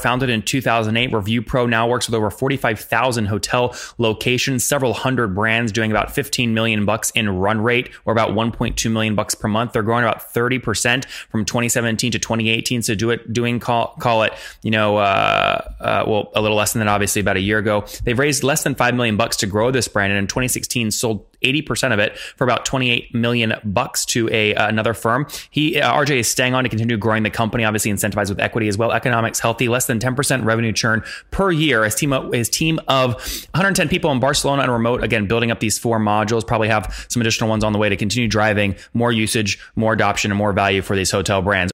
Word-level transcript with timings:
Founded 0.00 0.30
in 0.30 0.42
2008, 0.42 1.12
Review 1.12 1.42
Pro 1.42 1.66
now 1.66 1.88
works 1.88 2.06
with 2.06 2.14
over 2.14 2.30
45,000 2.30 3.26
hotel 3.26 3.74
locations, 3.98 4.62
several 4.62 4.94
hundred 4.94 5.34
brands 5.34 5.72
doing 5.72 5.90
about 5.90 6.14
15 6.14 6.54
million 6.54 6.84
bucks 6.84 7.10
in 7.16 7.28
run 7.28 7.60
rate 7.60 7.90
or 8.04 8.12
about 8.12 8.30
1.2 8.30 8.92
million 8.92 9.16
bucks 9.16 9.34
per 9.34 9.48
month. 9.48 9.72
They're 9.72 9.82
growing 9.82 10.04
about 10.04 10.32
30% 10.32 11.04
from 11.04 11.44
2017 11.44 12.12
to 12.12 12.18
2018. 12.20 12.82
So 12.82 12.94
do 12.94 13.10
it, 13.10 13.32
doing 13.32 13.58
call, 13.58 13.96
call 13.98 14.22
it, 14.22 14.34
you 14.62 14.70
know, 14.70 14.98
uh, 14.98 15.68
uh, 15.80 16.04
well, 16.06 16.30
a 16.36 16.42
little 16.42 16.56
less 16.56 16.74
than 16.74 16.78
that, 16.78 16.88
obviously 16.88 17.18
about 17.18 17.36
a 17.36 17.40
year 17.40 17.58
ago. 17.58 17.84
They've 18.04 18.16
raised 18.16 18.44
less 18.44 18.62
than 18.62 18.76
5 18.76 18.94
million 18.94 19.16
bucks 19.16 19.36
to 19.38 19.48
grow 19.48 19.72
this 19.72 19.88
brand. 19.88 20.12
And 20.12 20.20
in 20.20 20.28
2016 20.28 20.92
sold 20.92 21.26
80% 21.42 21.92
of 21.92 21.98
it 21.98 22.18
for 22.18 22.44
about 22.44 22.64
28 22.64 23.14
million 23.14 23.54
bucks 23.64 24.04
to 24.06 24.28
a 24.30 24.54
uh, 24.54 24.68
another 24.68 24.94
firm. 24.94 25.26
He 25.50 25.80
uh, 25.80 25.92
RJ 25.92 26.18
is 26.18 26.28
staying 26.28 26.54
on 26.54 26.64
to 26.64 26.70
continue 26.70 26.96
growing 26.96 27.22
the 27.22 27.30
company, 27.30 27.64
obviously 27.64 27.92
incentivized 27.92 28.28
with 28.28 28.40
equity 28.40 28.68
as 28.68 28.76
well. 28.76 28.92
Economics 28.92 29.40
healthy, 29.40 29.68
less 29.68 29.86
than 29.86 29.98
10% 29.98 30.44
revenue 30.44 30.72
churn 30.72 31.02
per 31.30 31.50
year. 31.50 31.84
His 31.84 31.94
team 31.94 32.10
his 32.32 32.48
team 32.48 32.78
of 32.88 33.14
110 33.52 33.88
people 33.88 34.10
in 34.10 34.20
Barcelona 34.20 34.62
and 34.62 34.72
remote 34.72 35.02
again 35.02 35.26
building 35.26 35.50
up 35.50 35.60
these 35.60 35.78
four 35.78 35.98
modules. 35.98 36.46
Probably 36.46 36.68
have 36.68 37.06
some 37.08 37.20
additional 37.20 37.48
ones 37.48 37.64
on 37.64 37.72
the 37.72 37.78
way 37.78 37.88
to 37.88 37.96
continue 37.96 38.28
driving 38.28 38.76
more 38.94 39.12
usage, 39.12 39.58
more 39.76 39.92
adoption, 39.92 40.30
and 40.30 40.38
more 40.38 40.52
value 40.52 40.82
for 40.82 40.96
these 40.96 41.10
hotel 41.10 41.42
brands. 41.42 41.72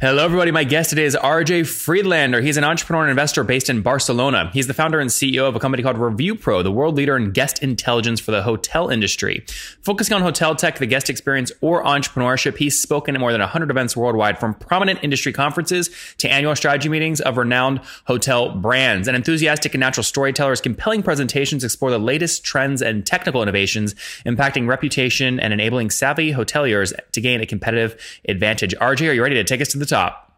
Hello, 0.00 0.24
everybody. 0.24 0.52
My 0.52 0.62
guest 0.62 0.90
today 0.90 1.06
is 1.06 1.16
RJ 1.16 1.66
Friedlander. 1.66 2.40
He's 2.40 2.56
an 2.56 2.62
entrepreneur 2.62 3.02
and 3.02 3.10
investor 3.10 3.42
based 3.42 3.68
in 3.68 3.82
Barcelona. 3.82 4.48
He's 4.52 4.68
the 4.68 4.72
founder 4.72 5.00
and 5.00 5.10
CEO 5.10 5.48
of 5.48 5.56
a 5.56 5.58
company 5.58 5.82
called 5.82 5.98
Review 5.98 6.36
Pro, 6.36 6.62
the 6.62 6.70
world 6.70 6.94
leader 6.94 7.16
in 7.16 7.32
guest 7.32 7.64
intelligence 7.64 8.20
for 8.20 8.30
the 8.30 8.44
hotel 8.44 8.90
industry. 8.90 9.44
Focusing 9.82 10.14
on 10.14 10.22
hotel 10.22 10.54
tech, 10.54 10.78
the 10.78 10.86
guest 10.86 11.10
experience, 11.10 11.50
or 11.62 11.82
entrepreneurship, 11.82 12.58
he's 12.58 12.80
spoken 12.80 13.16
at 13.16 13.20
more 13.20 13.32
than 13.32 13.40
100 13.40 13.72
events 13.72 13.96
worldwide, 13.96 14.38
from 14.38 14.54
prominent 14.54 15.00
industry 15.02 15.32
conferences 15.32 15.90
to 16.18 16.30
annual 16.30 16.54
strategy 16.54 16.88
meetings 16.88 17.20
of 17.20 17.36
renowned 17.36 17.80
hotel 18.04 18.54
brands. 18.54 19.08
An 19.08 19.16
enthusiastic 19.16 19.74
and 19.74 19.80
natural 19.80 20.04
storyteller, 20.04 20.50
his 20.50 20.60
compelling 20.60 21.02
presentations 21.02 21.64
explore 21.64 21.90
the 21.90 21.98
latest 21.98 22.44
trends 22.44 22.82
and 22.82 23.04
technical 23.04 23.42
innovations 23.42 23.96
impacting 24.24 24.68
reputation 24.68 25.40
and 25.40 25.52
enabling 25.52 25.90
savvy 25.90 26.34
hoteliers 26.34 26.92
to 27.10 27.20
gain 27.20 27.40
a 27.40 27.46
competitive 27.46 28.00
advantage. 28.28 28.76
RJ, 28.76 29.10
are 29.10 29.12
you 29.12 29.24
ready 29.24 29.34
to 29.34 29.42
take 29.42 29.60
us 29.60 29.66
to 29.66 29.78
the 29.78 29.87
top. 29.88 30.28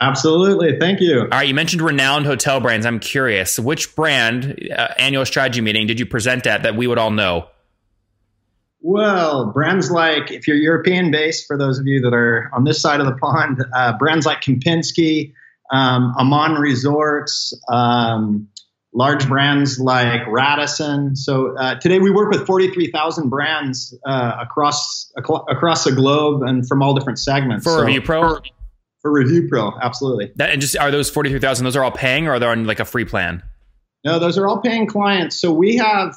Absolutely. 0.00 0.78
Thank 0.78 1.00
you. 1.00 1.20
All 1.20 1.28
right. 1.28 1.48
You 1.48 1.54
mentioned 1.54 1.80
renowned 1.80 2.26
hotel 2.26 2.60
brands. 2.60 2.84
I'm 2.84 2.98
curious, 2.98 3.58
which 3.58 3.94
brand 3.94 4.68
uh, 4.76 4.88
annual 4.98 5.24
strategy 5.24 5.60
meeting 5.60 5.86
did 5.86 5.98
you 5.98 6.06
present 6.06 6.46
at 6.46 6.64
that 6.64 6.76
we 6.76 6.86
would 6.86 6.98
all 6.98 7.10
know? 7.10 7.48
Well, 8.80 9.46
brands 9.46 9.90
like, 9.90 10.30
if 10.30 10.46
you're 10.46 10.58
European 10.58 11.10
based, 11.10 11.46
for 11.46 11.56
those 11.56 11.78
of 11.78 11.86
you 11.86 12.02
that 12.02 12.12
are 12.12 12.50
on 12.52 12.64
this 12.64 12.82
side 12.82 13.00
of 13.00 13.06
the 13.06 13.14
pond, 13.14 13.64
uh, 13.74 13.96
brands 13.96 14.26
like 14.26 14.42
Kempinski, 14.42 15.32
um, 15.72 16.14
Aman 16.18 16.60
Resorts, 16.60 17.58
um, 17.72 18.48
large 18.92 19.26
brands 19.26 19.78
like 19.78 20.20
Radisson. 20.28 21.16
So 21.16 21.56
uh, 21.56 21.76
today 21.76 21.98
we 21.98 22.10
work 22.10 22.30
with 22.30 22.46
43,000 22.46 23.30
brands 23.30 23.96
uh, 24.06 24.36
across 24.40 25.10
across 25.16 25.84
the 25.84 25.92
globe 25.92 26.42
and 26.42 26.68
from 26.68 26.82
all 26.82 26.94
different 26.94 27.18
segments. 27.18 27.64
For 27.64 27.70
so, 27.70 27.80
Review 27.80 28.02
Pro? 28.02 28.34
for 28.34 28.42
Review 29.10 29.48
Pro, 29.48 29.72
absolutely. 29.80 30.32
That 30.36 30.50
and 30.50 30.60
just 30.60 30.76
are 30.76 30.90
those 30.90 31.10
forty 31.10 31.30
three 31.30 31.40
thousand? 31.40 31.64
Those 31.64 31.76
are 31.76 31.84
all 31.84 31.90
paying, 31.90 32.26
or 32.26 32.32
are 32.32 32.38
they 32.38 32.46
on 32.46 32.66
like 32.66 32.80
a 32.80 32.84
free 32.84 33.04
plan? 33.04 33.42
No, 34.04 34.18
those 34.18 34.38
are 34.38 34.46
all 34.46 34.60
paying 34.60 34.86
clients. 34.86 35.40
So 35.40 35.52
we 35.52 35.76
have 35.76 36.14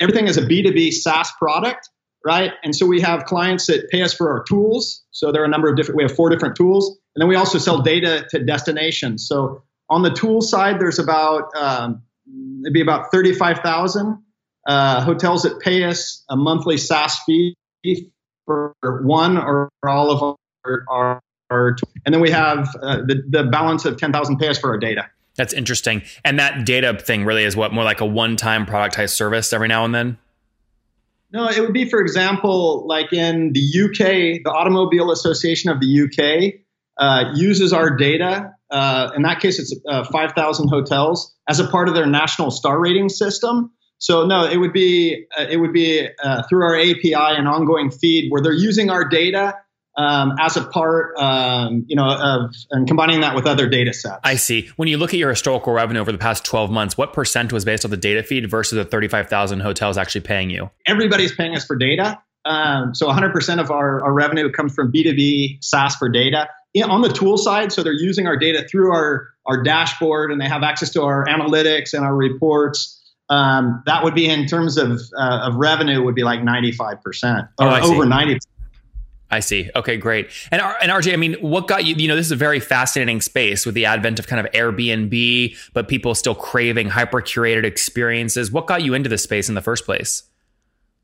everything 0.00 0.28
as 0.28 0.36
a 0.36 0.46
B 0.46 0.62
two 0.62 0.72
B 0.72 0.90
SaaS 0.90 1.30
product, 1.38 1.88
right? 2.24 2.52
And 2.62 2.74
so 2.74 2.86
we 2.86 3.00
have 3.00 3.24
clients 3.24 3.66
that 3.66 3.88
pay 3.90 4.02
us 4.02 4.14
for 4.14 4.30
our 4.30 4.44
tools. 4.44 5.04
So 5.10 5.32
there 5.32 5.42
are 5.42 5.44
a 5.44 5.48
number 5.48 5.68
of 5.68 5.76
different. 5.76 5.96
We 5.96 6.04
have 6.04 6.14
four 6.14 6.30
different 6.30 6.56
tools, 6.56 6.88
and 7.14 7.22
then 7.22 7.28
we 7.28 7.36
also 7.36 7.58
sell 7.58 7.82
data 7.82 8.26
to 8.30 8.44
destinations. 8.44 9.26
So 9.26 9.62
on 9.90 10.02
the 10.02 10.10
tool 10.10 10.40
side, 10.40 10.80
there's 10.80 10.98
about 10.98 11.50
um, 11.56 12.02
it'd 12.62 12.72
be 12.72 12.80
about 12.80 13.10
thirty 13.10 13.32
five 13.34 13.60
thousand 13.60 14.22
uh, 14.66 15.00
hotels 15.02 15.42
that 15.42 15.60
pay 15.60 15.84
us 15.84 16.24
a 16.28 16.36
monthly 16.36 16.76
SaaS 16.76 17.18
fee 17.26 17.56
for 18.46 18.74
one 19.02 19.36
or 19.38 19.68
all 19.86 20.10
of 20.10 20.36
our, 20.64 20.84
our 20.88 21.20
and 21.50 22.14
then 22.14 22.20
we 22.20 22.30
have 22.30 22.68
uh, 22.82 22.98
the, 22.98 23.22
the 23.28 23.44
balance 23.44 23.84
of 23.84 23.96
10,000 23.96 24.38
pairs 24.38 24.58
for 24.58 24.70
our 24.70 24.78
data. 24.78 25.08
That's 25.36 25.52
interesting. 25.52 26.02
And 26.24 26.38
that 26.38 26.66
data 26.66 26.98
thing 26.98 27.24
really 27.24 27.44
is 27.44 27.56
what 27.56 27.72
more 27.72 27.84
like 27.84 28.00
a 28.00 28.06
one-time 28.06 28.66
productized 28.66 29.10
service 29.14 29.52
every 29.52 29.68
now 29.68 29.84
and 29.84 29.94
then? 29.94 30.18
No, 31.30 31.48
it 31.48 31.60
would 31.60 31.74
be, 31.74 31.88
for 31.88 32.00
example, 32.00 32.86
like 32.86 33.12
in 33.12 33.52
the 33.52 33.60
UK, 33.60 34.42
the 34.42 34.50
Automobile 34.50 35.10
Association 35.10 35.70
of 35.70 35.78
the 35.78 36.02
UK 36.02 36.60
uh, 36.96 37.32
uses 37.34 37.72
our 37.72 37.90
data. 37.96 38.54
Uh, 38.70 39.10
in 39.14 39.22
that 39.22 39.40
case, 39.40 39.58
it's 39.58 39.74
uh, 39.88 40.04
5,000 40.04 40.68
hotels 40.68 41.34
as 41.48 41.60
a 41.60 41.66
part 41.68 41.88
of 41.88 41.94
their 41.94 42.06
national 42.06 42.50
star 42.50 42.78
rating 42.80 43.08
system. 43.08 43.70
So 43.98 44.26
no, 44.26 44.44
it 44.44 44.56
would 44.56 44.72
be 44.72 45.26
uh, 45.36 45.46
it 45.50 45.56
would 45.56 45.72
be 45.72 46.08
uh, 46.22 46.42
through 46.48 46.64
our 46.64 46.76
API 46.76 47.14
and 47.14 47.48
ongoing 47.48 47.90
feed 47.90 48.30
where 48.30 48.40
they're 48.40 48.52
using 48.52 48.90
our 48.90 49.04
data 49.04 49.56
um, 49.98 50.36
as 50.38 50.56
a 50.56 50.62
part, 50.62 51.18
um, 51.18 51.84
you 51.88 51.96
know, 51.96 52.08
of 52.08 52.54
and 52.70 52.86
combining 52.86 53.20
that 53.22 53.34
with 53.34 53.46
other 53.46 53.68
data 53.68 53.92
sets. 53.92 54.20
I 54.22 54.36
see. 54.36 54.70
When 54.76 54.86
you 54.86 54.96
look 54.96 55.12
at 55.12 55.18
your 55.18 55.30
historical 55.30 55.72
revenue 55.72 56.00
over 56.00 56.12
the 56.12 56.18
past 56.18 56.44
12 56.44 56.70
months, 56.70 56.96
what 56.96 57.12
percent 57.12 57.52
was 57.52 57.64
based 57.64 57.84
on 57.84 57.90
the 57.90 57.96
data 57.96 58.22
feed 58.22 58.48
versus 58.48 58.76
the 58.76 58.84
35,000 58.84 59.60
hotels 59.60 59.98
actually 59.98 60.20
paying 60.20 60.50
you? 60.50 60.70
Everybody's 60.86 61.34
paying 61.34 61.56
us 61.56 61.66
for 61.66 61.74
data. 61.74 62.22
Um, 62.44 62.94
so 62.94 63.08
100% 63.08 63.60
of 63.60 63.72
our, 63.72 64.04
our 64.04 64.12
revenue 64.12 64.50
comes 64.52 64.72
from 64.72 64.92
B2B 64.92 65.62
SaaS 65.62 65.96
for 65.96 66.08
data. 66.08 66.48
on 66.84 67.02
the 67.02 67.12
tool 67.12 67.36
side, 67.36 67.72
so 67.72 67.82
they're 67.82 67.92
using 67.92 68.28
our 68.28 68.36
data 68.36 68.66
through 68.70 68.92
our, 68.92 69.30
our 69.46 69.64
dashboard 69.64 70.30
and 70.30 70.40
they 70.40 70.48
have 70.48 70.62
access 70.62 70.90
to 70.90 71.02
our 71.02 71.26
analytics 71.26 71.92
and 71.92 72.04
our 72.04 72.14
reports. 72.14 72.94
Um, 73.28 73.82
that 73.84 74.04
would 74.04 74.14
be 74.14 74.28
in 74.28 74.46
terms 74.46 74.78
of, 74.78 75.00
uh, 75.18 75.48
of 75.48 75.56
revenue 75.56 76.02
would 76.04 76.14
be 76.14 76.22
like 76.22 76.40
95% 76.40 77.48
or 77.58 77.66
oh, 77.66 77.92
over 77.92 78.06
90%. 78.06 78.38
I 79.30 79.40
see. 79.40 79.70
Okay, 79.76 79.96
great. 79.98 80.30
And 80.50 80.62
and 80.62 80.90
RJ, 80.90 81.12
I 81.12 81.16
mean, 81.16 81.34
what 81.34 81.68
got 81.68 81.84
you? 81.84 81.94
You 81.94 82.08
know, 82.08 82.16
this 82.16 82.26
is 82.26 82.32
a 82.32 82.36
very 82.36 82.60
fascinating 82.60 83.20
space 83.20 83.66
with 83.66 83.74
the 83.74 83.84
advent 83.84 84.18
of 84.18 84.26
kind 84.26 84.44
of 84.44 84.50
Airbnb, 84.52 85.56
but 85.74 85.88
people 85.88 86.14
still 86.14 86.34
craving 86.34 86.88
hyper 86.88 87.20
curated 87.20 87.64
experiences. 87.64 88.50
What 88.50 88.66
got 88.66 88.82
you 88.82 88.94
into 88.94 89.08
this 89.08 89.22
space 89.22 89.48
in 89.48 89.54
the 89.54 89.60
first 89.60 89.84
place? 89.84 90.22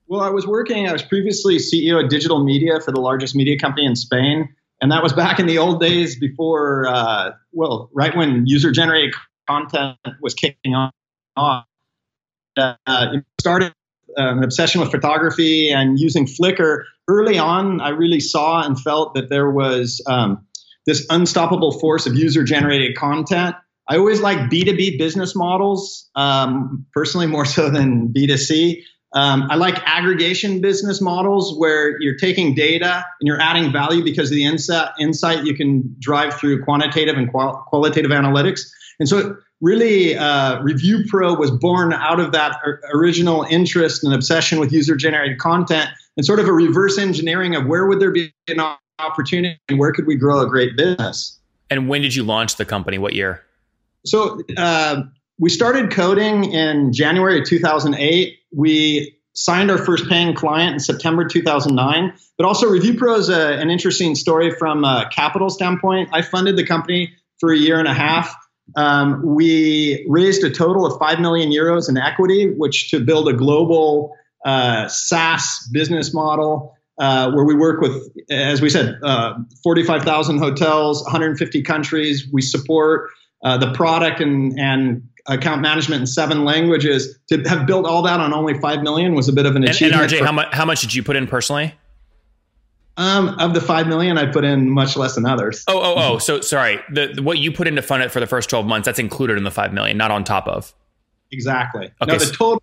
Well, 0.06 0.22
I 0.22 0.30
was 0.30 0.46
working. 0.46 0.88
I 0.88 0.92
was 0.92 1.02
previously 1.02 1.56
CEO 1.56 2.02
of 2.02 2.08
digital 2.08 2.42
media 2.42 2.80
for 2.80 2.92
the 2.92 3.00
largest 3.00 3.34
media 3.34 3.58
company 3.58 3.86
in 3.86 3.96
Spain, 3.96 4.48
and 4.80 4.90
that 4.90 5.02
was 5.02 5.12
back 5.12 5.38
in 5.38 5.46
the 5.46 5.58
old 5.58 5.80
days 5.80 6.18
before. 6.18 6.86
Uh, 6.86 7.32
well, 7.52 7.90
right 7.92 8.16
when 8.16 8.46
user 8.46 8.72
generated 8.72 9.14
content 9.46 9.98
was 10.22 10.32
kicking 10.32 10.74
off. 10.74 11.66
Uh, 12.86 13.18
started 13.38 13.74
uh, 14.16 14.32
an 14.36 14.44
obsession 14.44 14.80
with 14.80 14.90
photography 14.90 15.70
and 15.70 15.98
using 15.98 16.26
Flickr 16.26 16.84
early 17.08 17.38
on, 17.38 17.80
I 17.80 17.90
really 17.90 18.20
saw 18.20 18.62
and 18.62 18.80
felt 18.80 19.14
that 19.14 19.28
there 19.28 19.50
was 19.50 20.02
um, 20.06 20.46
this 20.86 21.06
unstoppable 21.10 21.72
force 21.72 22.06
of 22.06 22.14
user 22.14 22.44
generated 22.44 22.96
content. 22.96 23.56
I 23.88 23.98
always 23.98 24.20
like 24.20 24.38
B2B 24.50 24.98
business 24.98 25.34
models, 25.34 26.08
um, 26.14 26.86
personally 26.94 27.26
more 27.26 27.44
so 27.44 27.68
than 27.68 28.08
B2C. 28.08 28.82
Um, 29.12 29.46
I 29.48 29.54
like 29.54 29.76
aggregation 29.84 30.60
business 30.60 31.00
models 31.00 31.56
where 31.56 32.00
you're 32.00 32.16
taking 32.16 32.54
data 32.54 33.04
and 33.20 33.26
you're 33.26 33.40
adding 33.40 33.72
value 33.72 34.02
because 34.02 34.30
of 34.30 34.34
the 34.34 34.44
insight, 34.44 34.90
insight 34.98 35.44
you 35.44 35.54
can 35.54 35.94
drive 36.00 36.34
through 36.34 36.64
quantitative 36.64 37.16
and 37.16 37.30
qual- 37.30 37.64
qualitative 37.68 38.10
analytics. 38.10 38.62
And 38.98 39.08
so, 39.08 39.36
really, 39.60 40.16
uh, 40.16 40.60
Review 40.62 41.04
Pro 41.08 41.34
was 41.34 41.50
born 41.50 41.92
out 41.92 42.18
of 42.18 42.32
that 42.32 42.58
original 42.92 43.46
interest 43.48 44.02
and 44.02 44.12
obsession 44.12 44.58
with 44.58 44.72
user 44.72 44.96
generated 44.96 45.38
content 45.38 45.90
and 46.16 46.24
sort 46.24 46.40
of 46.40 46.48
a 46.48 46.52
reverse 46.52 46.98
engineering 46.98 47.54
of 47.54 47.66
where 47.66 47.86
would 47.86 48.00
there 48.00 48.10
be 48.10 48.32
an 48.48 48.60
opportunity 48.98 49.58
and 49.68 49.78
where 49.78 49.92
could 49.92 50.06
we 50.06 50.16
grow 50.16 50.40
a 50.40 50.48
great 50.48 50.76
business. 50.76 51.38
And 51.70 51.88
when 51.88 52.02
did 52.02 52.14
you 52.14 52.22
launch 52.22 52.56
the 52.56 52.64
company? 52.64 52.98
What 52.98 53.14
year? 53.14 53.42
So 54.04 54.42
uh, 54.56 55.02
we 55.38 55.50
started 55.50 55.90
coding 55.90 56.52
in 56.52 56.92
January 56.92 57.40
of 57.40 57.46
2008. 57.46 58.38
We 58.54 59.16
signed 59.32 59.70
our 59.70 59.78
first 59.78 60.08
paying 60.08 60.34
client 60.34 60.74
in 60.74 60.80
September 60.80 61.24
2009. 61.24 62.14
But 62.36 62.46
also, 62.46 62.68
Review 62.68 62.94
Pro 62.96 63.16
is 63.16 63.28
a, 63.28 63.54
an 63.54 63.70
interesting 63.70 64.14
story 64.14 64.52
from 64.52 64.84
a 64.84 65.08
capital 65.10 65.50
standpoint. 65.50 66.10
I 66.12 66.22
funded 66.22 66.56
the 66.56 66.64
company 66.64 67.14
for 67.40 67.52
a 67.52 67.56
year 67.56 67.78
and 67.78 67.88
a 67.88 67.94
half. 67.94 68.34
Um, 68.76 69.22
we 69.22 70.06
raised 70.08 70.42
a 70.44 70.50
total 70.50 70.86
of 70.86 70.98
5 70.98 71.20
million 71.20 71.50
euros 71.50 71.88
in 71.88 71.96
equity, 71.96 72.50
which 72.50 72.90
to 72.90 73.00
build 73.00 73.28
a 73.28 73.32
global 73.32 74.16
uh, 74.44 74.88
SaaS 74.88 75.68
business 75.72 76.12
model 76.14 76.76
uh, 76.98 77.30
where 77.32 77.44
we 77.44 77.54
work 77.54 77.80
with, 77.80 78.08
as 78.30 78.60
we 78.60 78.70
said, 78.70 78.98
uh, 79.02 79.34
45,000 79.62 80.38
hotels, 80.38 81.02
150 81.02 81.62
countries. 81.62 82.28
We 82.32 82.42
support 82.42 83.10
uh, 83.42 83.58
the 83.58 83.72
product 83.72 84.20
and, 84.20 84.58
and 84.58 85.08
account 85.26 85.62
management 85.62 86.02
in 86.02 86.06
seven 86.06 86.44
languages. 86.44 87.18
To 87.28 87.42
have 87.48 87.66
built 87.66 87.86
all 87.86 88.02
that 88.02 88.20
on 88.20 88.32
only 88.32 88.58
five 88.60 88.82
million 88.82 89.14
was 89.14 89.28
a 89.28 89.32
bit 89.32 89.46
of 89.46 89.56
an 89.56 89.64
achievement. 89.64 90.02
And, 90.02 90.10
RJ, 90.10 90.18
for- 90.18 90.24
how 90.26 90.32
much 90.32 90.48
how 90.52 90.64
much 90.64 90.80
did 90.82 90.94
you 90.94 91.02
put 91.02 91.16
in 91.16 91.26
personally? 91.26 91.74
Um, 92.96 93.30
of 93.40 93.54
the 93.54 93.60
five 93.60 93.88
million, 93.88 94.18
I 94.18 94.30
put 94.30 94.44
in 94.44 94.70
much 94.70 94.96
less 94.96 95.16
than 95.16 95.26
others. 95.26 95.64
Oh, 95.66 95.80
oh, 95.80 95.94
oh. 95.96 96.18
So 96.18 96.40
sorry. 96.42 96.78
The, 96.92 97.08
the, 97.14 97.22
what 97.24 97.38
you 97.38 97.50
put 97.50 97.66
in 97.66 97.74
to 97.74 97.82
fund 97.82 98.04
it 98.04 98.12
for 98.12 98.20
the 98.20 98.26
first 98.26 98.48
twelve 98.48 98.66
months, 98.66 98.86
that's 98.86 99.00
included 99.00 99.36
in 99.36 99.42
the 99.42 99.50
five 99.50 99.72
million, 99.72 99.96
not 99.96 100.12
on 100.12 100.22
top 100.22 100.46
of. 100.46 100.72
Exactly. 101.32 101.90
Okay. 102.00 102.12
No, 102.12 102.18
the 102.18 102.26
total. 102.26 102.62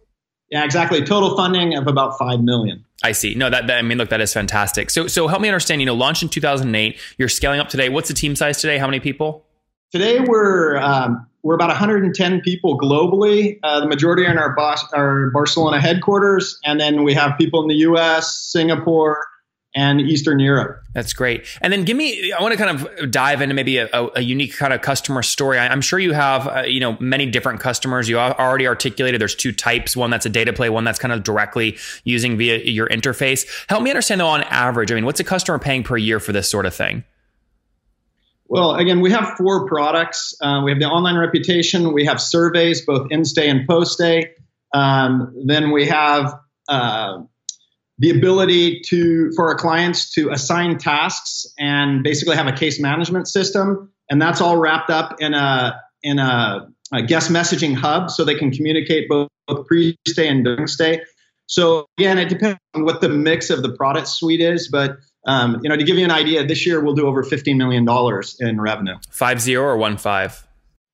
Yeah, 0.51 0.65
exactly. 0.65 1.03
Total 1.03 1.35
funding 1.35 1.75
of 1.75 1.87
about 1.87 2.17
five 2.19 2.41
million. 2.41 2.83
I 3.03 3.13
see. 3.13 3.33
No, 3.33 3.49
that, 3.49 3.67
that, 3.67 3.77
I 3.77 3.81
mean, 3.81 3.97
look, 3.97 4.09
that 4.09 4.21
is 4.21 4.33
fantastic. 4.33 4.89
So, 4.89 5.07
so 5.07 5.27
help 5.27 5.41
me 5.41 5.47
understand. 5.47 5.81
You 5.81 5.85
know, 5.85 5.95
launched 5.95 6.23
in 6.23 6.29
2008. 6.29 6.99
You're 7.17 7.29
scaling 7.29 7.59
up 7.59 7.69
today. 7.69 7.89
What's 7.89 8.09
the 8.09 8.13
team 8.13 8.35
size 8.35 8.59
today? 8.59 8.77
How 8.77 8.85
many 8.85 8.99
people? 8.99 9.45
Today 9.91 10.19
we're 10.19 10.77
um, 10.77 11.27
we're 11.43 11.55
about 11.55 11.69
110 11.69 12.41
people 12.41 12.77
globally. 12.77 13.59
Uh, 13.63 13.79
the 13.79 13.87
majority 13.87 14.25
are 14.25 14.31
in 14.31 14.37
our, 14.37 14.53
Bos- 14.55 14.91
our 14.93 15.31
Barcelona 15.31 15.81
headquarters, 15.81 16.59
and 16.63 16.79
then 16.79 17.03
we 17.03 17.13
have 17.13 17.37
people 17.37 17.61
in 17.61 17.67
the 17.67 17.75
U.S., 17.75 18.35
Singapore, 18.35 19.25
and 19.73 20.01
Eastern 20.01 20.39
Europe. 20.39 20.81
That's 20.93 21.13
great. 21.13 21.45
And 21.61 21.71
then 21.71 21.85
give 21.85 21.95
me, 21.95 22.33
I 22.33 22.41
want 22.41 22.51
to 22.51 22.57
kind 22.57 22.77
of 22.77 23.11
dive 23.11 23.41
into 23.41 23.55
maybe 23.55 23.77
a, 23.77 23.87
a 24.15 24.21
unique 24.21 24.55
kind 24.55 24.73
of 24.73 24.81
customer 24.81 25.23
story. 25.23 25.57
I, 25.57 25.71
am 25.71 25.81
sure 25.81 25.97
you 25.97 26.11
have, 26.11 26.47
uh, 26.47 26.61
you 26.63 26.79
know, 26.79 26.97
many 26.99 27.25
different 27.25 27.61
customers. 27.61 28.09
You 28.09 28.19
already 28.19 28.67
articulated 28.67 29.21
there's 29.21 29.35
two 29.35 29.53
types. 29.53 29.95
One 29.95 30.09
that's 30.09 30.25
a 30.25 30.29
data 30.29 30.51
play, 30.51 30.69
one 30.69 30.83
that's 30.83 30.99
kind 30.99 31.13
of 31.13 31.23
directly 31.23 31.77
using 32.03 32.37
via 32.37 32.57
your 32.59 32.89
interface. 32.89 33.47
Help 33.69 33.83
me 33.83 33.91
understand 33.91 34.19
though, 34.19 34.27
on 34.27 34.43
average, 34.43 34.91
I 34.91 34.95
mean, 34.95 35.05
what's 35.05 35.19
a 35.19 35.25
customer 35.25 35.59
paying 35.59 35.83
per 35.83 35.95
year 35.95 36.19
for 36.19 36.33
this 36.33 36.49
sort 36.49 36.65
of 36.65 36.75
thing? 36.75 37.03
Well, 38.47 38.75
again, 38.75 38.99
we 38.99 39.11
have 39.11 39.37
four 39.37 39.65
products. 39.65 40.35
Uh, 40.41 40.61
we 40.65 40.71
have 40.71 40.79
the 40.79 40.85
online 40.85 41.17
reputation. 41.17 41.93
We 41.93 42.03
have 42.05 42.19
surveys, 42.19 42.85
both 42.85 43.07
in-stay 43.09 43.49
and 43.49 43.65
post-stay. 43.65 44.31
Um, 44.73 45.33
then 45.45 45.71
we 45.71 45.87
have 45.87 46.37
uh, 46.67 47.21
the 48.01 48.09
ability 48.09 48.81
to 48.81 49.31
for 49.35 49.47
our 49.47 49.55
clients 49.55 50.11
to 50.13 50.31
assign 50.31 50.79
tasks 50.79 51.45
and 51.59 52.03
basically 52.03 52.35
have 52.35 52.47
a 52.47 52.51
case 52.51 52.79
management 52.79 53.27
system, 53.27 53.91
and 54.09 54.19
that's 54.19 54.41
all 54.41 54.57
wrapped 54.57 54.89
up 54.89 55.17
in 55.19 55.35
a 55.35 55.79
in 56.01 56.17
a, 56.17 56.67
a 56.91 57.03
guest 57.03 57.29
messaging 57.29 57.75
hub, 57.75 58.09
so 58.09 58.25
they 58.25 58.33
can 58.33 58.49
communicate 58.49 59.07
both, 59.07 59.29
both 59.47 59.67
pre-stay 59.67 60.27
and 60.27 60.43
during 60.43 60.65
stay. 60.65 61.03
So 61.45 61.85
again, 61.99 62.17
it 62.17 62.27
depends 62.27 62.59
on 62.73 62.85
what 62.85 63.01
the 63.01 63.09
mix 63.09 63.51
of 63.51 63.61
the 63.61 63.71
product 63.73 64.07
suite 64.07 64.41
is, 64.41 64.67
but 64.67 64.97
um, 65.27 65.59
you 65.61 65.69
know, 65.69 65.75
to 65.75 65.83
give 65.83 65.97
you 65.97 66.05
an 66.05 66.09
idea, 66.11 66.43
this 66.43 66.65
year 66.65 66.83
we'll 66.83 66.95
do 66.95 67.05
over 67.05 67.21
$15 67.21 67.55
million 67.55 67.87
in 68.39 68.59
revenue. 68.59 68.95
Five 69.11 69.39
zero 69.39 69.65
or 69.65 69.77
one 69.77 69.97
five? 69.97 70.43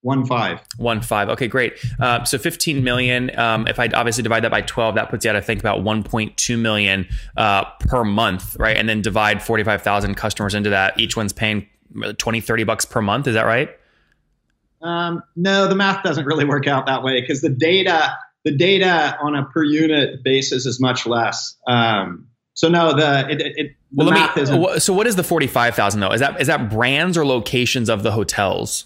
One 0.07 0.25
five. 0.25 0.61
One 0.77 1.01
five. 1.01 1.27
Okay, 1.27 1.49
great. 1.49 1.73
Uh, 1.99 2.23
so 2.23 2.37
15 2.37 2.81
million. 2.81 3.37
Um, 3.37 3.67
if 3.67 3.77
I 3.77 3.87
obviously 3.87 4.23
divide 4.23 4.45
that 4.45 4.51
by 4.51 4.61
12, 4.61 4.95
that 4.95 5.09
puts 5.09 5.25
you 5.25 5.29
at, 5.31 5.35
I 5.35 5.41
think, 5.41 5.59
about 5.59 5.81
1.2 5.81 6.57
million 6.57 7.09
uh, 7.35 7.65
per 7.81 8.05
month, 8.05 8.55
right? 8.57 8.77
And 8.77 8.87
then 8.87 9.01
divide 9.01 9.43
45,000 9.43 10.15
customers 10.15 10.55
into 10.55 10.69
that. 10.69 10.97
Each 10.97 11.17
one's 11.17 11.33
paying 11.33 11.67
20, 12.17 12.39
30 12.39 12.63
bucks 12.63 12.85
per 12.85 13.01
month. 13.01 13.27
Is 13.27 13.33
that 13.33 13.45
right? 13.45 13.69
Um, 14.81 15.23
no, 15.35 15.67
the 15.67 15.75
math 15.75 16.03
doesn't 16.03 16.23
really 16.23 16.45
work 16.45 16.67
out 16.67 16.85
that 16.85 17.03
way 17.03 17.19
because 17.19 17.41
the 17.41 17.49
data, 17.49 18.17
the 18.45 18.55
data 18.55 19.17
on 19.21 19.35
a 19.35 19.43
per 19.43 19.65
unit 19.65 20.23
basis 20.23 20.65
is 20.65 20.79
much 20.79 21.05
less. 21.05 21.57
Um, 21.67 22.27
so 22.53 22.69
no, 22.69 22.95
the 22.95 23.29
it, 23.29 23.41
it 23.41 23.55
the 23.91 24.05
well, 24.05 24.11
math 24.11 24.37
me, 24.37 24.43
isn't. 24.43 24.81
So 24.83 24.93
what 24.93 25.05
is 25.05 25.17
the 25.17 25.23
forty 25.25 25.47
five 25.47 25.75
thousand 25.75 25.99
though? 25.99 26.13
Is 26.13 26.21
that 26.21 26.39
is 26.39 26.47
that 26.47 26.69
brands 26.69 27.17
or 27.17 27.25
locations 27.25 27.89
of 27.89 28.03
the 28.03 28.11
hotels? 28.13 28.85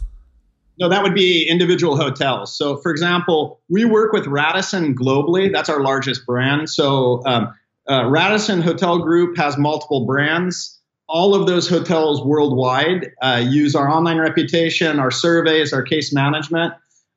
No, 0.82 0.90
that 0.90 1.04
would 1.04 1.14
be 1.14 1.48
individual 1.48 1.96
hotels. 1.96 2.58
So, 2.58 2.76
for 2.78 2.92
example, 2.92 3.62
we 3.70 3.86
work 3.86 4.14
with 4.14 4.26
Radisson 4.26 4.96
globally. 4.96 5.54
That's 5.54 5.70
our 5.70 5.82
largest 5.82 6.26
brand. 6.26 6.72
So, 6.72 7.22
um, 7.24 7.54
uh, 7.88 8.10
Radisson 8.10 8.64
Hotel 8.64 8.98
Group 8.98 9.38
has 9.38 9.60
multiple 9.60 10.08
brands. 10.08 10.80
All 11.08 11.36
of 11.36 11.46
those 11.46 11.70
hotels 11.70 12.24
worldwide 12.24 13.12
uh, 13.22 13.44
use 13.48 13.76
our 13.76 13.88
online 13.88 14.18
reputation, 14.18 15.00
our 15.00 15.12
surveys, 15.12 15.72
our 15.72 15.84
case 15.84 16.12
management. 16.12 16.74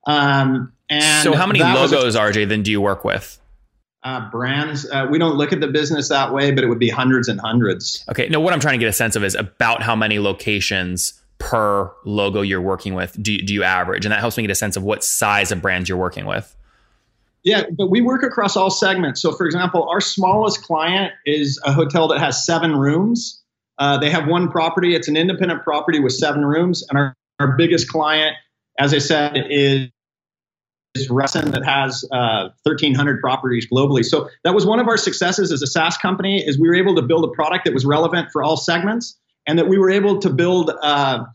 Um, 0.06 0.74
and 0.90 1.22
so, 1.24 1.34
how 1.34 1.46
many 1.46 1.60
logos, 1.60 2.16
RJ, 2.16 2.46
then 2.50 2.62
do 2.62 2.70
you 2.70 2.82
work 2.82 3.02
with? 3.02 3.40
uh, 4.04 4.30
brands. 4.30 4.88
Uh, 4.88 5.06
we 5.10 5.18
don't 5.18 5.36
look 5.36 5.52
at 5.52 5.60
the 5.60 5.68
business 5.68 6.10
that 6.10 6.32
way, 6.32 6.50
but 6.50 6.62
it 6.62 6.66
would 6.66 6.78
be 6.78 6.90
hundreds 6.90 7.28
and 7.28 7.40
hundreds. 7.40 8.04
Okay. 8.10 8.28
No, 8.28 8.38
what 8.38 8.52
I'm 8.52 8.60
trying 8.60 8.74
to 8.74 8.78
get 8.78 8.88
a 8.88 8.92
sense 8.92 9.16
of 9.16 9.24
is 9.24 9.34
about 9.34 9.82
how 9.82 9.96
many 9.96 10.18
locations 10.18 11.14
per 11.38 11.92
logo 12.04 12.42
you're 12.42 12.60
working 12.60 12.94
with 12.94 13.20
do, 13.22 13.38
do 13.38 13.52
you 13.52 13.62
average? 13.62 14.04
And 14.04 14.12
that 14.12 14.20
helps 14.20 14.36
me 14.36 14.42
get 14.42 14.50
a 14.50 14.54
sense 14.54 14.76
of 14.76 14.82
what 14.82 15.04
size 15.04 15.52
of 15.52 15.60
brands 15.60 15.88
you're 15.88 15.98
working 15.98 16.26
with. 16.26 16.54
Yeah, 17.42 17.64
but 17.76 17.90
we 17.90 18.00
work 18.00 18.22
across 18.22 18.56
all 18.56 18.70
segments. 18.70 19.20
So, 19.20 19.32
for 19.32 19.44
example, 19.44 19.86
our 19.90 20.00
smallest 20.00 20.62
client 20.62 21.12
is 21.26 21.60
a 21.64 21.72
hotel 21.72 22.08
that 22.08 22.18
has 22.18 22.46
seven 22.46 22.74
rooms. 22.74 23.42
Uh, 23.78 23.98
they 23.98 24.08
have 24.08 24.26
one 24.26 24.50
property, 24.50 24.94
it's 24.94 25.08
an 25.08 25.16
independent 25.16 25.62
property 25.62 26.00
with 26.00 26.14
seven 26.14 26.44
rooms. 26.44 26.86
And 26.88 26.98
our, 26.98 27.14
our 27.40 27.56
biggest 27.56 27.88
client, 27.88 28.34
as 28.78 28.94
I 28.94 28.98
said, 28.98 29.46
is 29.50 29.90
is 30.94 31.10
Radisson 31.10 31.50
that 31.50 31.64
has 31.64 32.04
uh, 32.12 32.50
1,300 32.62 33.20
properties 33.20 33.66
globally. 33.70 34.04
So 34.04 34.28
that 34.44 34.54
was 34.54 34.64
one 34.64 34.78
of 34.78 34.86
our 34.86 34.96
successes 34.96 35.50
as 35.50 35.60
a 35.60 35.66
SaaS 35.66 35.96
company 35.96 36.38
is 36.38 36.58
we 36.58 36.68
were 36.68 36.76
able 36.76 36.94
to 36.94 37.02
build 37.02 37.24
a 37.24 37.28
product 37.34 37.64
that 37.64 37.74
was 37.74 37.84
relevant 37.84 38.30
for 38.32 38.42
all 38.44 38.56
segments, 38.56 39.18
and 39.46 39.58
that 39.58 39.68
we 39.68 39.78
were 39.78 39.90
able 39.90 40.18
to 40.20 40.30
build 40.30 40.70
a, 40.70 41.26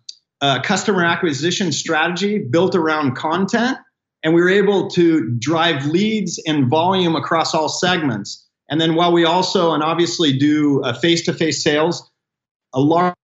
a 0.41 0.61
customer 0.61 1.03
acquisition 1.05 1.71
strategy 1.71 2.39
built 2.39 2.75
around 2.75 3.15
content, 3.15 3.77
and 4.23 4.33
we 4.33 4.41
were 4.41 4.49
able 4.49 4.89
to 4.89 5.29
drive 5.39 5.85
leads 5.85 6.41
and 6.45 6.69
volume 6.69 7.15
across 7.15 7.53
all 7.53 7.69
segments. 7.69 8.47
And 8.69 8.79
then 8.79 8.95
while 8.95 9.11
we 9.11 9.25
also 9.25 9.73
and 9.73 9.81
obviously 9.81 10.37
do 10.37 10.83
face-to-face 11.01 11.63
sales, 11.63 12.09
a 12.73 12.79
large, 12.79 13.15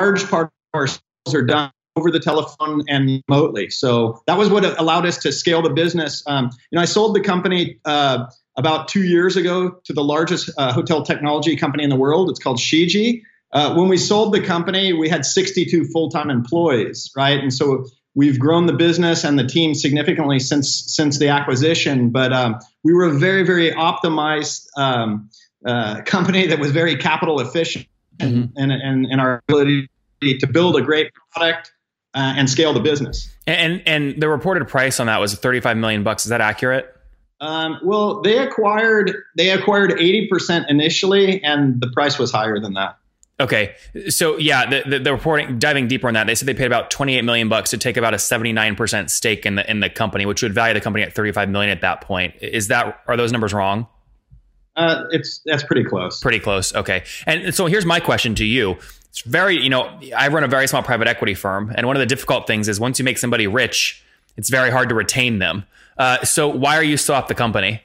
large 0.00 0.28
part 0.28 0.46
of 0.46 0.78
our 0.80 0.86
sales 0.86 1.34
are 1.34 1.44
done 1.44 1.70
over 1.96 2.10
the 2.10 2.20
telephone 2.20 2.84
and 2.88 3.22
remotely. 3.28 3.70
So 3.70 4.22
that 4.26 4.38
was 4.38 4.50
what 4.50 4.64
allowed 4.78 5.06
us 5.06 5.18
to 5.18 5.32
scale 5.32 5.62
the 5.62 5.70
business. 5.70 6.22
Um, 6.26 6.50
you 6.70 6.76
know, 6.76 6.82
I 6.82 6.84
sold 6.84 7.14
the 7.14 7.20
company 7.20 7.78
uh, 7.84 8.26
about 8.56 8.88
two 8.88 9.04
years 9.04 9.36
ago 9.36 9.80
to 9.84 9.92
the 9.92 10.02
largest 10.02 10.50
uh, 10.56 10.72
hotel 10.72 11.02
technology 11.02 11.56
company 11.56 11.84
in 11.84 11.90
the 11.90 11.96
world. 11.96 12.30
It's 12.30 12.38
called 12.38 12.58
Shiji. 12.58 13.22
Uh, 13.52 13.74
when 13.74 13.88
we 13.88 13.96
sold 13.96 14.34
the 14.34 14.42
company, 14.42 14.92
we 14.92 15.08
had 15.08 15.24
62 15.24 15.84
full-time 15.86 16.30
employees, 16.30 17.10
right? 17.16 17.38
And 17.38 17.52
so 17.52 17.86
we've 18.14 18.38
grown 18.38 18.66
the 18.66 18.74
business 18.74 19.24
and 19.24 19.38
the 19.38 19.46
team 19.46 19.74
significantly 19.74 20.38
since 20.38 20.84
since 20.86 21.18
the 21.18 21.28
acquisition. 21.28 22.10
But 22.10 22.32
um, 22.32 22.58
we 22.84 22.92
were 22.92 23.04
a 23.04 23.12
very, 23.12 23.44
very 23.44 23.70
optimized 23.70 24.66
um, 24.76 25.30
uh, 25.64 26.02
company 26.02 26.48
that 26.48 26.58
was 26.58 26.72
very 26.72 26.96
capital 26.96 27.40
efficient 27.40 27.86
mm-hmm. 28.18 28.58
in, 28.58 28.70
in, 28.70 29.06
in 29.10 29.20
our 29.20 29.42
ability 29.48 29.88
to 30.20 30.46
build 30.46 30.76
a 30.76 30.82
great 30.82 31.12
product 31.32 31.72
uh, 32.14 32.34
and 32.36 32.50
scale 32.50 32.72
the 32.72 32.80
business. 32.80 33.30
And 33.46 33.82
and 33.86 34.20
the 34.20 34.28
reported 34.28 34.68
price 34.68 35.00
on 35.00 35.06
that 35.06 35.20
was 35.20 35.34
35 35.34 35.76
million 35.76 36.02
bucks. 36.02 36.26
Is 36.26 36.30
that 36.30 36.40
accurate? 36.40 36.94
Um, 37.40 37.78
well, 37.84 38.20
they 38.20 38.38
acquired 38.38 39.12
they 39.36 39.50
acquired 39.50 39.92
80% 39.92 40.68
initially, 40.68 41.42
and 41.42 41.80
the 41.80 41.90
price 41.92 42.18
was 42.18 42.32
higher 42.32 42.58
than 42.58 42.74
that. 42.74 42.98
Okay, 43.40 43.76
so 44.08 44.36
yeah, 44.36 44.68
the, 44.68 44.82
the, 44.84 44.98
the, 44.98 45.12
reporting 45.12 45.60
diving 45.60 45.86
deeper 45.86 46.08
on 46.08 46.14
that, 46.14 46.26
they 46.26 46.34
said 46.34 46.48
they 46.48 46.54
paid 46.54 46.66
about 46.66 46.90
28 46.90 47.22
million 47.22 47.48
bucks 47.48 47.70
to 47.70 47.78
take 47.78 47.96
about 47.96 48.12
a 48.12 48.16
79% 48.16 49.10
stake 49.10 49.46
in 49.46 49.54
the 49.54 49.70
in 49.70 49.78
the 49.78 49.88
company, 49.88 50.26
which 50.26 50.42
would 50.42 50.52
value 50.52 50.74
the 50.74 50.80
company 50.80 51.04
at 51.04 51.14
35 51.14 51.48
million 51.48 51.70
at 51.70 51.80
that 51.82 52.00
point. 52.00 52.34
Is 52.40 52.66
that 52.66 53.00
are 53.06 53.16
those 53.16 53.30
numbers 53.30 53.54
wrong? 53.54 53.86
Uh, 54.74 55.04
it's 55.12 55.40
that's 55.44 55.62
pretty 55.62 55.84
close. 55.84 56.20
Pretty 56.20 56.40
close. 56.40 56.74
Okay, 56.74 57.04
and 57.26 57.54
so 57.54 57.66
here's 57.66 57.86
my 57.86 58.00
question 58.00 58.34
to 58.36 58.44
you: 58.44 58.76
it's 59.10 59.20
very, 59.22 59.60
you 59.60 59.70
know, 59.70 60.00
I 60.16 60.28
run 60.28 60.42
a 60.42 60.48
very 60.48 60.66
small 60.66 60.82
private 60.82 61.06
equity 61.06 61.34
firm, 61.34 61.72
and 61.76 61.86
one 61.86 61.94
of 61.94 62.00
the 62.00 62.06
difficult 62.06 62.48
things 62.48 62.68
is 62.68 62.80
once 62.80 62.98
you 62.98 63.04
make 63.04 63.18
somebody 63.18 63.46
rich, 63.46 64.02
it's 64.36 64.50
very 64.50 64.70
hard 64.70 64.88
to 64.88 64.96
retain 64.96 65.38
them. 65.38 65.64
Uh, 65.96 66.24
so 66.24 66.48
why 66.48 66.76
are 66.76 66.82
you 66.82 66.96
still 66.96 67.14
at 67.14 67.28
the 67.28 67.34
company? 67.34 67.82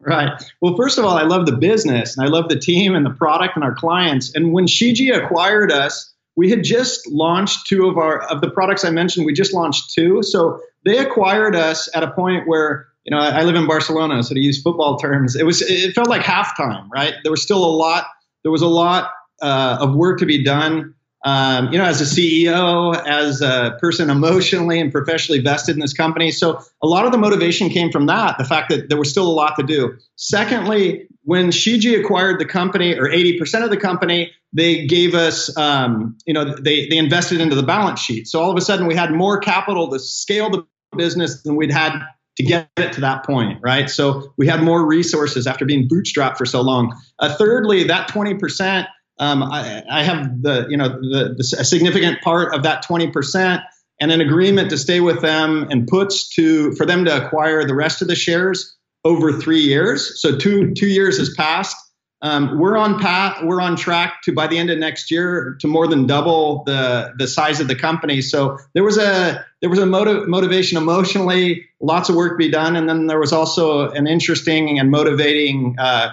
Right. 0.00 0.30
Well, 0.60 0.76
first 0.76 0.98
of 0.98 1.04
all, 1.04 1.16
I 1.16 1.24
love 1.24 1.46
the 1.46 1.56
business 1.56 2.16
and 2.16 2.24
I 2.24 2.30
love 2.30 2.48
the 2.48 2.58
team 2.58 2.94
and 2.94 3.04
the 3.04 3.10
product 3.10 3.56
and 3.56 3.64
our 3.64 3.74
clients. 3.74 4.34
And 4.34 4.52
when 4.52 4.66
Shiji 4.66 5.14
acquired 5.14 5.72
us, 5.72 6.14
we 6.36 6.48
had 6.50 6.62
just 6.62 7.04
launched 7.08 7.66
two 7.66 7.88
of 7.88 7.98
our 7.98 8.22
of 8.28 8.40
the 8.40 8.48
products 8.48 8.84
I 8.84 8.90
mentioned. 8.90 9.26
We 9.26 9.32
just 9.32 9.52
launched 9.52 9.92
two. 9.92 10.22
So 10.22 10.60
they 10.84 10.98
acquired 10.98 11.56
us 11.56 11.88
at 11.96 12.04
a 12.04 12.12
point 12.12 12.46
where 12.46 12.86
you 13.04 13.10
know 13.10 13.18
I, 13.18 13.40
I 13.40 13.42
live 13.42 13.56
in 13.56 13.66
Barcelona, 13.66 14.22
so 14.22 14.34
to 14.34 14.40
use 14.40 14.62
football 14.62 14.98
terms, 14.98 15.34
it 15.34 15.44
was 15.44 15.62
it 15.62 15.94
felt 15.94 16.08
like 16.08 16.22
halftime. 16.22 16.88
Right. 16.94 17.14
There 17.24 17.32
was 17.32 17.42
still 17.42 17.64
a 17.64 17.66
lot. 17.66 18.06
There 18.44 18.52
was 18.52 18.62
a 18.62 18.68
lot 18.68 19.10
uh, 19.42 19.78
of 19.80 19.96
work 19.96 20.20
to 20.20 20.26
be 20.26 20.44
done. 20.44 20.94
Um, 21.24 21.72
you 21.72 21.78
know, 21.78 21.84
as 21.84 22.00
a 22.00 22.04
CEO, 22.04 22.94
as 23.06 23.40
a 23.42 23.76
person 23.80 24.08
emotionally 24.08 24.78
and 24.78 24.92
professionally 24.92 25.40
vested 25.40 25.74
in 25.74 25.80
this 25.80 25.92
company. 25.92 26.30
So 26.30 26.60
a 26.80 26.86
lot 26.86 27.06
of 27.06 27.12
the 27.12 27.18
motivation 27.18 27.70
came 27.70 27.90
from 27.90 28.06
that, 28.06 28.38
the 28.38 28.44
fact 28.44 28.68
that 28.70 28.88
there 28.88 28.98
was 28.98 29.10
still 29.10 29.26
a 29.26 29.32
lot 29.32 29.56
to 29.56 29.64
do. 29.64 29.96
Secondly, 30.14 31.08
when 31.24 31.50
Shiji 31.50 31.98
acquired 31.98 32.38
the 32.38 32.44
company, 32.44 32.94
or 32.96 33.08
80% 33.08 33.64
of 33.64 33.70
the 33.70 33.76
company, 33.76 34.32
they 34.52 34.86
gave 34.86 35.14
us, 35.14 35.54
um, 35.56 36.16
you 36.24 36.32
know, 36.32 36.44
they, 36.44 36.88
they 36.88 36.96
invested 36.96 37.40
into 37.40 37.54
the 37.54 37.62
balance 37.62 38.00
sheet. 38.00 38.28
So 38.28 38.40
all 38.40 38.50
of 38.50 38.56
a 38.56 38.60
sudden 38.60 38.86
we 38.86 38.94
had 38.94 39.10
more 39.10 39.38
capital 39.38 39.90
to 39.90 39.98
scale 39.98 40.50
the 40.50 40.64
business 40.96 41.42
than 41.42 41.56
we'd 41.56 41.72
had 41.72 42.00
to 42.36 42.42
get 42.44 42.70
it 42.76 42.92
to 42.92 43.00
that 43.00 43.24
point, 43.24 43.58
right? 43.60 43.90
So 43.90 44.32
we 44.38 44.46
had 44.46 44.62
more 44.62 44.86
resources 44.86 45.46
after 45.46 45.64
being 45.64 45.88
bootstrapped 45.88 46.38
for 46.38 46.46
so 46.46 46.60
long. 46.60 46.96
Uh, 47.18 47.34
thirdly, 47.34 47.82
that 47.84 48.08
20% 48.08 48.86
um, 49.18 49.42
I, 49.42 49.82
I, 49.90 50.02
have 50.02 50.42
the 50.42 50.66
you 50.68 50.76
know 50.76 50.88
the, 50.88 51.34
the, 51.36 51.56
a 51.58 51.64
significant 51.64 52.20
part 52.20 52.54
of 52.54 52.62
that 52.62 52.84
20% 52.84 53.62
and 54.00 54.12
an 54.12 54.20
agreement 54.20 54.70
to 54.70 54.78
stay 54.78 55.00
with 55.00 55.20
them 55.22 55.66
and 55.70 55.86
puts 55.86 56.28
to 56.34 56.72
for 56.72 56.86
them 56.86 57.04
to 57.04 57.26
acquire 57.26 57.64
the 57.64 57.74
rest 57.74 58.02
of 58.02 58.08
the 58.08 58.14
shares 58.14 58.76
over 59.04 59.32
three 59.32 59.60
years. 59.60 60.20
So 60.20 60.36
two 60.36 60.72
two 60.74 60.88
years 60.88 61.18
has 61.18 61.34
passed. 61.34 61.76
Um, 62.20 62.58
we're 62.58 62.76
on 62.76 62.98
path. 62.98 63.44
We're 63.44 63.60
on 63.60 63.76
track 63.76 64.22
to 64.24 64.32
by 64.32 64.48
the 64.48 64.58
end 64.58 64.70
of 64.70 64.78
next 64.78 65.10
year 65.10 65.56
to 65.60 65.68
more 65.68 65.86
than 65.86 66.06
double 66.06 66.64
the 66.64 67.12
the 67.16 67.28
size 67.28 67.60
of 67.60 67.68
the 67.68 67.76
company. 67.76 68.22
So 68.22 68.58
there 68.74 68.84
was 68.84 68.98
a 68.98 69.44
there 69.60 69.70
was 69.70 69.78
a 69.78 69.86
motiv- 69.86 70.28
motivation 70.28 70.78
emotionally, 70.78 71.66
lots 71.80 72.08
of 72.08 72.16
work 72.16 72.32
to 72.32 72.36
be 72.36 72.50
done, 72.50 72.76
and 72.76 72.88
then 72.88 73.06
there 73.06 73.20
was 73.20 73.32
also 73.32 73.90
an 73.90 74.06
interesting 74.06 74.78
and 74.78 74.90
motivating 74.90 75.76
uh, 75.78 76.10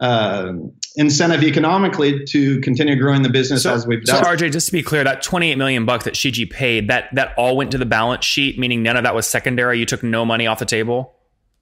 uh, 0.00 0.52
incentive 0.96 1.42
economically 1.42 2.24
to 2.24 2.60
continue 2.60 2.96
growing 2.96 3.22
the 3.22 3.28
business 3.28 3.62
so, 3.62 3.74
as 3.74 3.86
we've 3.86 4.02
done. 4.04 4.24
So 4.24 4.30
RJ, 4.30 4.52
just 4.52 4.66
to 4.66 4.72
be 4.72 4.82
clear, 4.82 5.04
that 5.04 5.22
28 5.22 5.56
million 5.56 5.84
bucks 5.84 6.04
that 6.04 6.14
Shiji 6.14 6.50
paid, 6.50 6.88
that 6.88 7.14
that 7.14 7.34
all 7.36 7.56
went 7.56 7.70
to 7.72 7.78
the 7.78 7.86
balance 7.86 8.24
sheet, 8.24 8.58
meaning 8.58 8.82
none 8.82 8.96
of 8.96 9.04
that 9.04 9.14
was 9.14 9.26
secondary. 9.26 9.78
You 9.78 9.86
took 9.86 10.02
no 10.02 10.24
money 10.24 10.46
off 10.46 10.58
the 10.58 10.64
table. 10.64 11.14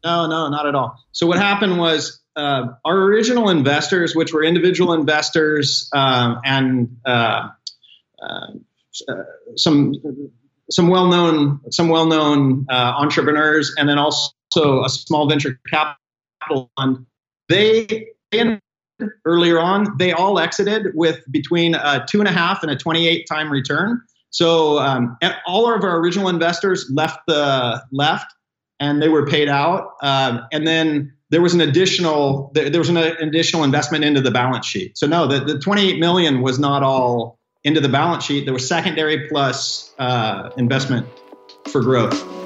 No, 0.05 0.27
no, 0.27 0.49
not 0.49 0.67
at 0.67 0.75
all. 0.75 0.99
So 1.13 1.27
what 1.27 1.39
happened 1.39 1.79
was 1.79 2.21
uh, 2.37 2.67
our 2.85 2.97
original 2.97 3.49
investors, 3.49 4.15
which 4.15 4.33
were 4.33 4.45
individual 4.45 4.93
investors 4.93 5.89
um, 5.93 6.41
and 6.45 6.97
uh, 7.05 7.49
uh, 8.23 8.47
some 9.57 9.95
some 10.71 10.89
well-known 10.89 11.61
some 11.71 11.89
well-known 11.89 12.67
uh, 12.71 12.95
entrepreneurs, 12.99 13.75
and 13.77 13.89
then 13.89 13.99
also 13.99 14.85
a 14.85 14.89
small 14.89 15.29
venture 15.29 15.59
capital 15.69 16.71
fund. 16.77 17.07
They, 17.49 18.09
they 18.31 18.61
earlier 19.25 19.59
on 19.59 19.87
they 19.99 20.13
all 20.13 20.39
exited 20.39 20.95
with 20.95 21.21
between 21.31 21.75
a 21.75 22.05
two 22.09 22.21
and 22.21 22.29
a 22.29 22.33
half 22.33 22.63
and 22.63 22.71
a 22.71 22.77
28 22.77 23.27
time 23.29 23.51
return. 23.51 24.01
So 24.31 24.79
um, 24.79 25.17
all 25.47 25.73
of 25.73 25.85
our 25.85 25.99
original 25.99 26.29
investors 26.29 26.91
left 26.93 27.21
the 27.29 27.83
left, 27.93 28.27
and 28.81 29.01
they 29.01 29.09
were 29.09 29.27
paid 29.27 29.49
out, 29.49 29.93
um, 30.03 30.41
and 30.53 30.67
then 30.67 31.13
there 31.31 31.41
was 31.41 31.55
an 31.55 31.61
additional 31.61 32.51
there 32.55 32.79
was 32.79 32.89
an 32.89 32.97
additional 32.97 33.65
investment 33.65 34.05
into 34.05 34.21
the 34.21 34.31
balance 34.31 34.67
sheet. 34.67 34.97
So 34.99 35.07
no, 35.07 35.27
the, 35.27 35.41
the 35.41 35.59
28 35.59 35.99
million 35.99 36.43
was 36.43 36.59
not 36.59 36.83
all 36.83 37.39
into 37.65 37.81
the 37.81 37.89
balance 37.89 38.25
sheet. 38.25 38.45
There 38.45 38.55
was 38.55 38.69
secondary 38.69 39.29
plus 39.29 39.95
uh, 39.99 40.51
investment 40.57 41.07
for 41.69 41.81
growth. 41.81 42.44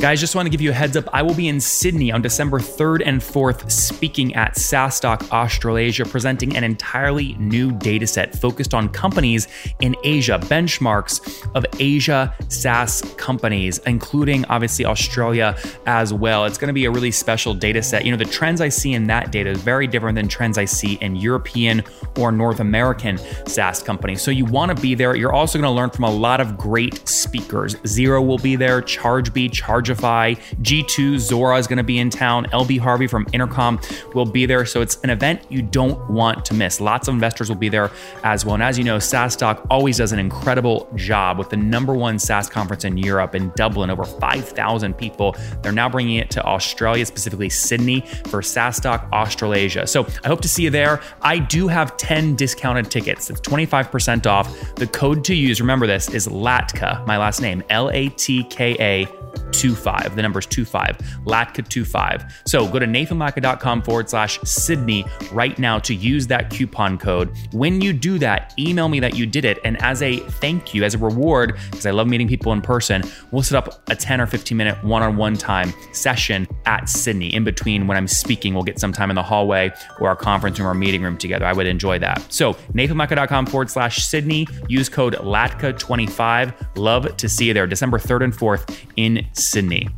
Guys, 0.00 0.18
just 0.18 0.34
want 0.34 0.46
to 0.46 0.50
give 0.50 0.62
you 0.62 0.70
a 0.70 0.72
heads 0.72 0.96
up. 0.96 1.06
I 1.12 1.20
will 1.20 1.34
be 1.34 1.48
in 1.48 1.60
Sydney 1.60 2.10
on 2.10 2.22
December 2.22 2.58
3rd 2.58 3.02
and 3.04 3.20
4th 3.20 3.70
speaking 3.70 4.34
at 4.34 4.54
SaaStock 4.54 5.30
Australasia, 5.30 6.06
presenting 6.06 6.56
an 6.56 6.64
entirely 6.64 7.34
new 7.34 7.70
data 7.70 8.06
set 8.06 8.34
focused 8.34 8.72
on 8.72 8.88
companies 8.88 9.46
in 9.80 9.94
Asia, 10.02 10.38
benchmarks 10.44 11.46
of 11.54 11.66
Asia 11.78 12.34
SaaS 12.48 13.02
companies, 13.18 13.76
including 13.80 14.46
obviously 14.46 14.86
Australia 14.86 15.54
as 15.84 16.14
well. 16.14 16.46
It's 16.46 16.56
going 16.56 16.68
to 16.68 16.72
be 16.72 16.86
a 16.86 16.90
really 16.90 17.10
special 17.10 17.52
data 17.52 17.82
set. 17.82 18.06
You 18.06 18.10
know, 18.10 18.16
the 18.16 18.24
trends 18.24 18.62
I 18.62 18.70
see 18.70 18.94
in 18.94 19.04
that 19.08 19.30
data 19.30 19.50
is 19.50 19.60
very 19.60 19.86
different 19.86 20.16
than 20.16 20.28
trends 20.28 20.56
I 20.56 20.64
see 20.64 20.94
in 21.02 21.14
European 21.14 21.82
or 22.16 22.32
North 22.32 22.60
American 22.60 23.18
SaaS 23.46 23.82
companies. 23.82 24.22
So 24.22 24.30
you 24.30 24.46
want 24.46 24.74
to 24.74 24.80
be 24.80 24.94
there. 24.94 25.14
You're 25.14 25.34
also 25.34 25.58
going 25.58 25.70
to 25.70 25.76
learn 25.76 25.90
from 25.90 26.04
a 26.04 26.10
lot 26.10 26.40
of 26.40 26.56
great 26.56 27.06
speakers. 27.06 27.74
Xero 27.74 28.26
will 28.26 28.38
be 28.38 28.56
there, 28.56 28.80
ChargeBee, 28.80 29.52
Charge 29.52 29.89
Chargify, 29.90 30.38
G2, 30.62 31.16
Zuora 31.16 31.58
is 31.58 31.66
going 31.66 31.78
to 31.78 31.84
be 31.84 31.98
in 31.98 32.10
town, 32.10 32.46
LB 32.46 32.78
Harvey 32.78 33.06
from 33.06 33.26
Intercom 33.32 33.80
will 34.14 34.24
be 34.24 34.46
there. 34.46 34.64
So 34.64 34.80
it's 34.80 34.96
an 35.02 35.10
event 35.10 35.42
you 35.48 35.62
don't 35.62 36.08
want 36.10 36.44
to 36.46 36.54
miss. 36.54 36.80
Lots 36.80 37.08
of 37.08 37.14
investors 37.14 37.48
will 37.48 37.56
be 37.56 37.68
there 37.68 37.90
as 38.22 38.44
well. 38.44 38.54
And 38.54 38.62
as 38.62 38.78
you 38.78 38.84
know, 38.84 38.98
SaaStock 38.98 39.66
always 39.70 39.98
does 39.98 40.12
an 40.12 40.18
incredible 40.18 40.88
job 40.94 41.38
with 41.38 41.50
the 41.50 41.56
number 41.56 41.94
one 41.94 42.18
SaaS 42.18 42.48
conference 42.48 42.84
in 42.84 42.96
Europe 42.96 43.34
in 43.34 43.50
Dublin, 43.56 43.90
over 43.90 44.04
5,000 44.04 44.94
people. 44.94 45.36
They're 45.62 45.72
now 45.72 45.88
bringing 45.88 46.16
it 46.16 46.30
to 46.30 46.44
Australia, 46.44 47.04
specifically 47.06 47.48
Sydney, 47.48 48.00
for 48.28 48.40
SaaStock 48.40 49.10
Australasia. 49.12 49.86
So 49.86 50.06
I 50.24 50.28
hope 50.28 50.40
to 50.42 50.48
see 50.48 50.64
you 50.64 50.70
there. 50.70 51.00
I 51.22 51.38
do 51.38 51.68
have 51.68 51.96
10 51.96 52.36
discounted 52.36 52.90
tickets. 52.90 53.30
It's 53.30 53.40
25% 53.40 54.26
off. 54.26 54.74
The 54.76 54.86
code 54.86 55.24
to 55.24 55.34
use, 55.34 55.60
remember 55.60 55.86
this, 55.86 56.08
is 56.10 56.28
LATKA, 56.28 57.06
my 57.06 57.18
last 57.18 57.40
name, 57.40 57.62
L 57.70 57.90
A 57.90 58.08
T 58.10 58.44
K 58.44 58.76
A 58.80 59.29
25. 59.52 60.16
The 60.16 60.22
number 60.22 60.38
is 60.38 60.46
25, 60.46 60.98
Latka 61.24 61.68
25. 61.68 62.42
So 62.46 62.68
go 62.68 62.78
to 62.78 62.86
nathanlatka.com 62.86 63.82
forward 63.82 64.10
slash 64.10 64.40
Sydney 64.42 65.04
right 65.32 65.58
now 65.58 65.78
to 65.80 65.94
use 65.94 66.26
that 66.28 66.50
coupon 66.50 66.98
code. 66.98 67.36
When 67.52 67.80
you 67.80 67.92
do 67.92 68.18
that, 68.18 68.54
email 68.58 68.88
me 68.88 69.00
that 69.00 69.16
you 69.16 69.26
did 69.26 69.44
it. 69.44 69.58
And 69.64 69.80
as 69.82 70.02
a 70.02 70.18
thank 70.18 70.74
you, 70.74 70.84
as 70.84 70.94
a 70.94 70.98
reward, 70.98 71.58
because 71.70 71.86
I 71.86 71.90
love 71.90 72.06
meeting 72.08 72.28
people 72.28 72.52
in 72.52 72.60
person, 72.60 73.02
we'll 73.30 73.42
set 73.42 73.56
up 73.56 73.88
a 73.90 73.96
10 73.96 74.20
or 74.20 74.26
15 74.26 74.56
minute 74.56 74.82
one 74.84 75.02
on 75.02 75.16
one 75.16 75.36
time 75.36 75.72
session 75.92 76.46
at 76.66 76.88
Sydney. 76.88 77.34
In 77.34 77.44
between 77.44 77.86
when 77.86 77.96
I'm 77.96 78.08
speaking, 78.08 78.54
we'll 78.54 78.64
get 78.64 78.78
some 78.78 78.92
time 78.92 79.10
in 79.10 79.16
the 79.16 79.22
hallway 79.22 79.72
or 80.00 80.08
our 80.08 80.16
conference 80.16 80.58
room 80.58 80.68
or 80.68 80.74
meeting 80.74 81.02
room 81.02 81.16
together. 81.16 81.44
I 81.44 81.52
would 81.52 81.66
enjoy 81.66 81.98
that. 82.00 82.24
So 82.32 82.54
nathanlatka.com 82.74 83.46
forward 83.46 83.70
slash 83.70 84.04
Sydney. 84.04 84.46
Use 84.68 84.88
code 84.88 85.14
LATKA25. 85.14 86.76
Love 86.76 87.16
to 87.16 87.28
see 87.28 87.46
you 87.46 87.54
there 87.54 87.66
December 87.66 87.98
3rd 87.98 88.24
and 88.24 88.32
4th 88.32 88.78
in 88.96 89.26
Sydney. 89.40 89.88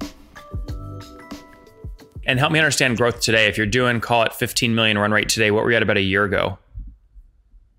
And 2.25 2.39
help 2.39 2.53
me 2.53 2.59
understand 2.59 2.97
growth 2.97 3.21
today. 3.21 3.47
If 3.47 3.57
you're 3.57 3.67
doing, 3.67 4.01
call 4.01 4.23
it 4.23 4.33
15 4.33 4.75
million 4.75 4.97
run 4.97 5.11
rate 5.11 5.29
today, 5.29 5.51
what 5.51 5.65
were 5.65 5.71
you 5.71 5.77
at 5.77 5.83
about 5.83 5.97
a 5.97 6.03
year 6.03 6.25
ago? 6.25 6.59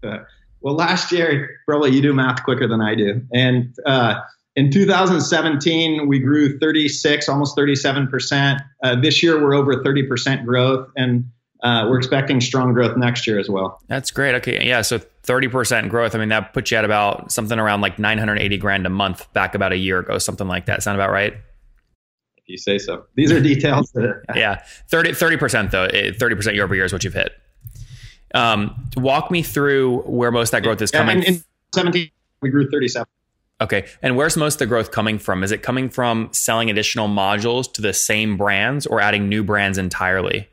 Uh, 0.03 0.17
well, 0.61 0.75
last 0.75 1.11
year, 1.11 1.61
probably 1.65 1.91
you 1.91 2.01
do 2.01 2.13
math 2.13 2.43
quicker 2.43 2.67
than 2.67 2.81
I 2.81 2.95
do. 2.95 3.21
And 3.33 3.73
uh, 3.85 4.19
in 4.55 4.69
2017, 4.69 6.07
we 6.07 6.19
grew 6.19 6.59
36, 6.59 7.29
almost 7.29 7.55
37%. 7.57 8.59
Uh, 8.83 8.95
this 8.99 9.23
year, 9.23 9.41
we're 9.41 9.53
over 9.53 9.75
30% 9.83 10.45
growth. 10.45 10.89
And 10.97 11.25
uh, 11.63 11.87
we're 11.89 11.97
expecting 11.97 12.41
strong 12.41 12.73
growth 12.73 12.97
next 12.97 13.25
year 13.25 13.39
as 13.39 13.49
well. 13.49 13.81
That's 13.87 14.11
great. 14.11 14.35
Okay. 14.35 14.67
Yeah. 14.67 14.81
So 14.81 14.99
30% 14.99 15.89
growth. 15.89 16.13
I 16.13 16.19
mean, 16.19 16.29
that 16.29 16.53
puts 16.53 16.69
you 16.71 16.77
at 16.77 16.83
about 16.83 17.31
something 17.31 17.57
around 17.57 17.81
like 17.81 17.97
980 17.97 18.57
grand 18.57 18.85
a 18.85 18.89
month 18.89 19.31
back 19.31 19.55
about 19.55 19.71
a 19.71 19.77
year 19.77 19.99
ago, 19.99 20.17
something 20.17 20.47
like 20.47 20.65
that. 20.65 20.83
Sound 20.83 20.97
about 20.97 21.11
right? 21.11 21.35
If 22.43 22.49
you 22.49 22.57
say 22.57 22.77
so. 22.77 23.05
These 23.15 23.31
are 23.31 23.39
details. 23.39 23.91
That, 23.93 24.21
yeah. 24.35 24.63
30, 24.89 25.11
30% 25.11 25.71
though, 25.71 25.87
30% 25.87 26.53
year 26.53 26.63
over 26.63 26.75
year 26.75 26.85
is 26.85 26.91
what 26.91 27.03
you've 27.03 27.13
hit. 27.13 27.31
Um, 28.35 28.89
walk 28.97 29.31
me 29.31 29.43
through 29.43 29.99
where 30.01 30.31
most 30.31 30.49
of 30.49 30.51
that 30.51 30.63
growth 30.63 30.81
is 30.81 30.91
coming. 30.91 31.21
Yeah, 31.21 31.27
in, 31.27 31.33
in 31.35 31.43
17, 31.73 32.09
we 32.41 32.49
grew 32.49 32.69
37. 32.69 33.07
Okay. 33.61 33.85
And 34.01 34.17
where's 34.17 34.35
most 34.35 34.55
of 34.55 34.59
the 34.59 34.65
growth 34.65 34.91
coming 34.91 35.19
from? 35.19 35.43
Is 35.43 35.51
it 35.51 35.63
coming 35.63 35.89
from 35.89 36.29
selling 36.33 36.69
additional 36.69 37.07
modules 37.07 37.71
to 37.73 37.81
the 37.81 37.93
same 37.93 38.35
brands 38.35 38.85
or 38.85 38.99
adding 38.99 39.29
new 39.29 39.43
brands 39.43 39.77
entirely? 39.77 40.49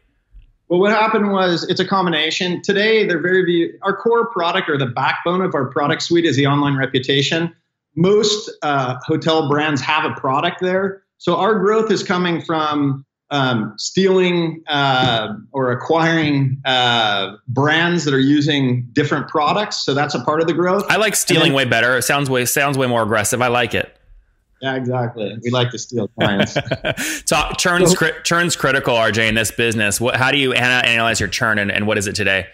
Well, 0.69 0.79
what 0.79 0.93
happened 0.93 1.33
was 1.33 1.69
it's 1.69 1.81
a 1.81 1.85
combination. 1.85 2.63
Today, 2.63 3.05
they're 3.05 3.21
very 3.21 3.73
our 3.83 3.97
core 3.97 4.31
product 4.31 4.71
or 4.71 4.79
the 4.79 4.87
backbone 4.87 5.41
of 5.43 5.53
our 5.57 5.67
product 5.67 6.03
suite 6.03 6.25
is 6.25 6.37
the 6.37 6.47
online 6.47 6.77
reputation. 6.77 7.53
Most 7.97 8.49
uh, 8.63 8.97
hotel 9.05 9.49
brands 9.49 9.81
have 9.81 10.05
a 10.05 10.15
product 10.15 10.61
there, 10.61 11.03
so 11.21 11.37
our 11.37 11.59
growth 11.59 11.91
is 11.91 12.03
coming 12.03 12.41
from 12.41 13.05
um, 13.31 13.75
stealing 13.77 14.63
uh, 14.69 15.35
or 15.53 15.71
acquiring 15.71 16.63
uh, 16.65 17.37
brands 17.47 18.07
that 18.07 18.15
are 18.15 18.19
using 18.19 18.89
different 18.95 19.29
products. 19.29 19.85
So 19.85 19.93
that's 19.93 20.15
a 20.15 20.25
part 20.25 20.41
of 20.41 20.47
the 20.47 20.55
growth. 20.55 20.85
I 20.89 20.97
like 20.97 21.15
stealing 21.15 21.49
then, 21.49 21.53
way 21.53 21.65
better. 21.67 21.99
It 21.99 22.05
sounds 22.05 22.31
way 22.31 22.47
sounds 22.47 22.79
way 22.79 22.87
more 22.87 23.03
aggressive. 23.03 23.43
I 23.43 23.49
like 23.49 23.75
it. 23.75 23.95
Yeah, 24.63 24.77
exactly. 24.77 25.37
We 25.45 25.51
like 25.51 25.71
to 25.73 25.79
steal 25.79 26.09
clients. 26.09 26.55
Talk, 27.27 27.59
churn's, 27.59 27.95
cri- 27.95 28.13
churn's 28.25 28.57
critical, 28.57 28.95
RJ, 28.95 29.29
in 29.29 29.35
this 29.35 29.51
business. 29.51 30.01
What, 30.01 30.17
how 30.17 30.31
do 30.31 30.39
you 30.39 30.55
analyze 30.55 31.21
your 31.21 31.29
churn 31.29 31.59
and, 31.59 31.71
and 31.71 31.87
what 31.87 31.99
is 31.99 32.07
it 32.07 32.15
today? 32.15 32.47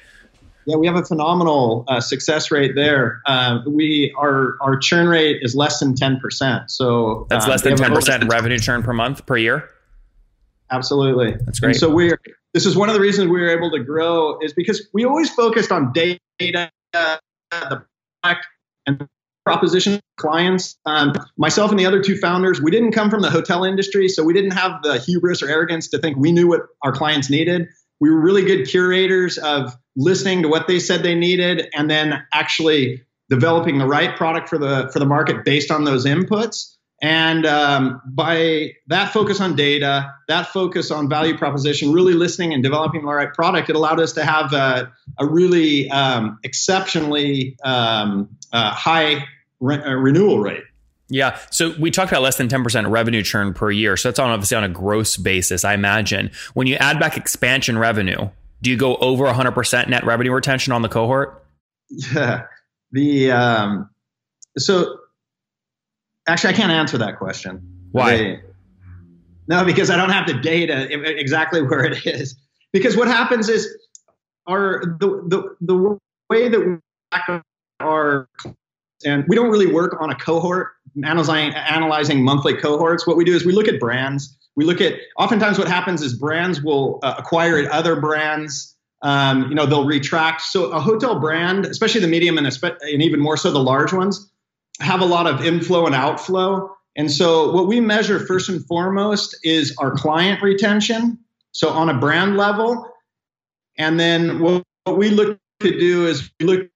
Yeah, 0.67 0.77
we 0.77 0.89
have 0.89 0.97
a 0.97 1.05
phenomenal 1.05 1.85
uh, 1.87 2.01
success 2.01 2.51
rate 2.51 2.75
there. 2.75 3.23
Uh, 3.25 3.61
we 3.67 4.13
our 4.19 4.57
our 4.61 4.77
churn 4.77 5.07
rate 5.07 5.39
is 5.43 5.55
less 5.55 5.79
than 5.79 5.95
ten 5.95 6.19
percent. 6.19 6.71
So 6.71 7.27
that's 7.31 7.47
uh, 7.47 7.51
less 7.51 7.63
than 7.63 7.77
ten 7.77 7.95
percent 7.95 8.25
revenue 8.29 8.59
churn 8.59 8.83
per 8.83 8.93
month 8.93 9.25
per 9.27 9.37
year. 9.37 9.69
Absolutely, 10.71 11.37
that's 11.45 11.61
great. 11.61 11.71
And 11.71 11.77
so 11.77 11.89
we're 11.89 12.21
this 12.53 12.67
is 12.67 12.77
one 12.77 12.89
of 12.89 12.95
the 12.95 13.01
reasons 13.01 13.29
we 13.29 13.41
were 13.41 13.51
able 13.51 13.71
to 13.71 13.79
grow 13.79 14.41
is 14.41 14.53
because 14.55 14.89
we 14.93 15.05
always 15.05 15.31
focused 15.31 15.71
on 15.71 15.93
data, 15.93 16.19
the 16.39 17.21
product, 17.53 18.47
and 18.87 19.09
proposition 19.45 20.01
clients. 20.17 20.77
Um, 20.85 21.13
myself 21.37 21.71
and 21.71 21.79
the 21.79 21.87
other 21.87 22.03
two 22.03 22.17
founders, 22.17 22.61
we 22.61 22.73
didn't 22.73 22.93
come 22.93 23.11
from 23.11 23.23
the 23.23 23.31
hotel 23.31 23.63
industry, 23.63 24.09
so 24.09 24.25
we 24.25 24.33
didn't 24.33 24.53
have 24.53 24.83
the 24.83 24.99
hubris 24.99 25.43
or 25.43 25.49
arrogance 25.49 25.89
to 25.91 25.99
think 25.99 26.17
we 26.17 26.33
knew 26.33 26.49
what 26.49 26.63
our 26.83 26.93
clients 26.93 27.31
needed. 27.31 27.69
We 28.01 28.11
were 28.11 28.21
really 28.21 28.45
good 28.45 28.69
curators 28.69 29.39
of 29.39 29.77
listening 29.97 30.43
to 30.43 30.49
what 30.49 30.69
they 30.69 30.79
said 30.79 31.03
they 31.03 31.15
needed 31.15 31.69
and 31.75 31.91
then 31.91 32.25
actually 32.33 33.03
developing 33.29 33.79
the 33.79 33.87
right 33.87 34.15
product 34.17 34.49
for 34.49 34.59
the 34.59 34.89
for 34.93 34.99
the 34.99 35.07
market 35.07 35.45
based 35.45 35.71
on 35.71 35.85
those 35.85 36.07
inputs. 36.07 36.77
And 37.03 37.45
um, 37.45 38.01
by 38.07 38.73
that 38.87 39.13
focus 39.13 39.41
on 39.41 39.55
data, 39.55 40.15
that 40.29 40.49
focus 40.49 40.91
on 40.91 41.11
value 41.11 41.37
proposition, 41.37 41.93
really 41.93 42.15
listening 42.15 42.55
and 42.55 42.63
developing 42.63 43.03
the 43.03 43.13
right 43.13 43.33
product, 43.35 43.69
it 43.69 43.77
allowed 43.77 44.01
us 44.01 44.13
to 44.15 44.25
have 44.25 44.53
a, 44.55 44.91
a 45.19 45.27
really 45.27 45.91
um, 45.91 46.39
exceptionally 46.43 47.59
um, 47.65 48.31
uh, 48.53 48.71
high 48.71 49.27
re- 49.61 49.83
uh, 49.83 49.93
renewal 49.93 50.39
rate. 50.41 50.65
Yeah. 51.09 51.39
So 51.51 51.75
we 51.79 51.91
talked 51.91 52.11
about 52.11 52.23
less 52.23 52.37
than 52.37 52.49
10% 52.49 52.91
revenue 52.91 53.23
churn 53.23 53.55
per 53.55 53.71
year. 53.71 53.97
So 53.97 54.09
that's 54.09 54.19
on 54.19 54.31
obviously 54.31 54.57
on 54.57 54.65
a 54.65 54.69
gross 54.69 55.17
basis, 55.17 55.65
I 55.65 55.75
imagine. 55.75 56.31
When 56.55 56.67
you 56.67 56.77
add 56.77 56.99
back 56.99 57.17
expansion 57.17 57.79
revenue, 57.79 58.29
do 58.63 58.71
you 58.71 58.77
go 58.77 58.97
over 58.97 59.25
100% 59.25 59.89
net 59.89 60.05
revenue 60.05 60.33
retention 60.33 60.73
on 60.73 60.83
the 60.83 60.89
cohort? 60.89 61.45
Yeah. 62.13 62.45
The 62.93 63.31
um, 63.31 63.91
so 64.59 64.99
actually 66.27 66.55
I 66.55 66.57
can't 66.57 66.73
answer 66.73 66.99
that 66.99 67.19
question. 67.19 67.89
Why? 67.93 68.17
They, 68.17 68.41
no, 69.49 69.65
because 69.65 69.91
I 69.91 69.97
don't 69.97 70.11
have 70.11 70.27
the 70.27 70.35
data 70.35 70.89
exactly 70.91 71.63
where 71.63 71.85
it 71.85 72.05
is. 72.07 72.37
Because 72.73 72.97
what 72.97 73.09
happens 73.09 73.49
is 73.49 73.69
our 74.47 74.97
the 74.99 75.23
the, 75.27 75.57
the 75.61 75.99
way 76.29 76.49
that 76.49 76.61
we 76.61 76.77
our 77.81 78.29
and 79.05 79.25
we 79.29 79.37
don't 79.37 79.51
really 79.51 79.71
work 79.73 79.97
on 80.01 80.11
a 80.11 80.15
cohort 80.15 80.69
analyzing 81.05 81.55
analyzing 81.55 82.25
monthly 82.25 82.55
cohorts. 82.55 83.07
What 83.07 83.17
we 83.17 83.25
do 83.25 83.35
is 83.35 83.45
we 83.45 83.53
look 83.53 83.69
at 83.69 83.79
brands. 83.79 84.37
We 84.55 84.65
look 84.65 84.81
at 84.81 84.95
oftentimes 85.19 85.59
what 85.59 85.69
happens 85.69 86.03
is 86.03 86.15
brands 86.15 86.63
will 86.63 86.99
uh, 87.03 87.15
acquire 87.19 87.71
other 87.71 88.01
brands. 88.01 88.75
Um, 89.03 89.49
you 89.49 89.55
know 89.55 89.67
they'll 89.67 89.87
retract. 89.87 90.41
So 90.43 90.71
a 90.73 90.81
hotel 90.81 91.21
brand, 91.21 91.67
especially 91.67 92.01
the 92.01 92.09
medium 92.09 92.39
and, 92.39 92.47
and 92.47 93.03
even 93.03 93.21
more 93.21 93.37
so 93.37 93.51
the 93.51 93.59
large 93.59 93.93
ones, 93.93 94.31
have 94.81 95.01
a 95.01 95.05
lot 95.05 95.27
of 95.27 95.45
inflow 95.45 95.87
and 95.87 95.95
outflow. 95.95 96.71
And 96.97 97.13
so 97.13 97.53
what 97.53 97.67
we 97.67 97.81
measure 97.81 98.25
first 98.27 98.49
and 98.49 98.65
foremost 98.67 99.37
is 99.43 99.75
our 99.79 99.91
client 99.91 100.43
retention. 100.43 101.19
So 101.53 101.69
on 101.69 101.91
a 101.91 101.99
brand 101.99 102.39
level, 102.39 102.91
and 103.77 104.01
then 104.01 104.41
what, 104.41 104.63
what 104.85 104.97
we 104.97 105.11
look 105.11 105.39
to 105.61 105.79
do 105.79 106.07
is 106.07 106.31
we 106.41 106.47
look 106.47 106.71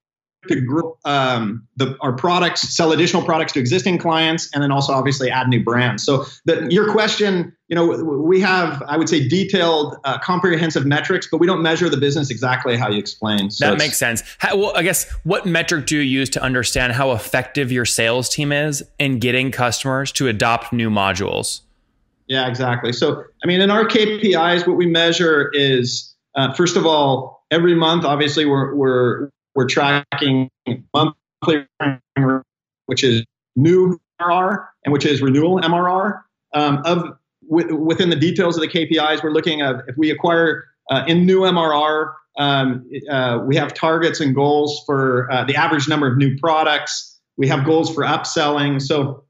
to 0.49 0.61
grow 0.61 0.97
um, 1.05 1.67
the, 1.77 1.97
our 2.01 2.13
products, 2.13 2.63
sell 2.75 2.93
additional 2.93 3.23
products 3.23 3.53
to 3.53 3.61
existing 3.61 3.99
clients, 3.99 4.51
and 4.55 4.63
then 4.63 4.73
also 4.73 4.93
obviously 4.93 5.31
add 5.31 5.49
new 5.49 5.63
brands. 5.63 6.05
So 6.05 6.25
the, 6.47 6.67
your 6.71 6.91
question, 6.91 7.55
you 7.69 7.77
know, 7.77 7.87
we 7.87 8.41
have, 8.41 8.83
I 8.87 8.97
would 8.97 9.09
say, 9.09 9.29
detailed, 9.29 9.97
uh, 10.05 10.19
comprehensive 10.19 10.87
metrics, 10.87 11.29
but 11.31 11.39
we 11.39 11.47
don't 11.47 11.63
measure 11.63 11.89
the 11.89 11.99
business 11.99 12.31
exactly 12.31 12.77
how 12.77 12.89
you 12.89 12.99
explain. 12.99 13.51
So 13.51 13.71
that 13.71 13.79
makes 13.79 13.99
sense. 13.99 14.23
How, 14.39 14.57
well, 14.57 14.73
I 14.75 14.83
guess 14.83 15.11
what 15.25 15.45
metric 15.47 15.87
do 15.87 15.97
you 15.97 16.03
use 16.03 16.31
to 16.31 16.43
understand 16.43 16.95
how 16.95 17.13
effective 17.13 17.71
your 17.71 17.85
sales 17.85 18.29
team 18.29 18.51
is 18.51 18.83
in 18.99 19.19
getting 19.19 19.51
customers 19.51 20.11
to 20.13 20.29
adopt 20.29 20.73
new 20.73 20.89
modules? 20.91 21.61
Yeah, 22.29 22.49
exactly. 22.49 22.93
So, 22.93 23.25
I 23.43 23.47
mean, 23.47 23.61
in 23.61 23.71
our 23.71 23.85
KPIs, 23.85 24.67
what 24.67 24.77
we 24.77 24.87
measure 24.87 25.51
is, 25.53 26.15
uh, 26.37 26.55
first 26.55 26.77
of 26.77 26.87
all, 26.87 27.45
every 27.51 27.75
month, 27.75 28.05
obviously, 28.05 28.47
we're, 28.47 28.75
we're 28.75 29.31
we're 29.61 29.67
tracking 29.67 30.51
monthly, 30.95 31.67
which 32.87 33.05
is 33.05 33.23
new 33.57 34.01
MRR 34.19 34.67
and 34.85 34.93
which 34.93 35.05
is 35.05 35.21
renewal 35.21 35.61
MRR. 35.61 36.23
Um, 36.55 36.81
of 36.87 37.19
w- 37.47 37.77
within 37.77 38.09
the 38.09 38.17
details 38.17 38.57
of 38.57 38.63
the 38.63 38.69
KPIs, 38.69 39.23
we're 39.23 39.33
looking 39.33 39.61
at 39.61 39.85
if 39.87 39.99
we 39.99 40.11
acquire 40.11 40.65
uh, 40.91 41.05
in 41.07 41.27
new 41.27 41.41
MRR, 41.41 42.15
um, 42.39 42.91
uh, 43.11 43.41
we 43.45 43.55
have 43.57 43.75
targets 43.75 44.21
and 44.21 44.35
goals 44.35 44.83
for 44.87 45.31
uh, 45.31 45.45
the 45.45 45.57
average 45.57 45.89
number 45.89 46.11
of 46.11 46.17
new 46.17 46.39
products. 46.39 47.21
We 47.37 47.47
have 47.49 47.67
goals 47.67 47.95
for 47.95 48.03
upselling. 48.03 48.81
So 48.81 49.25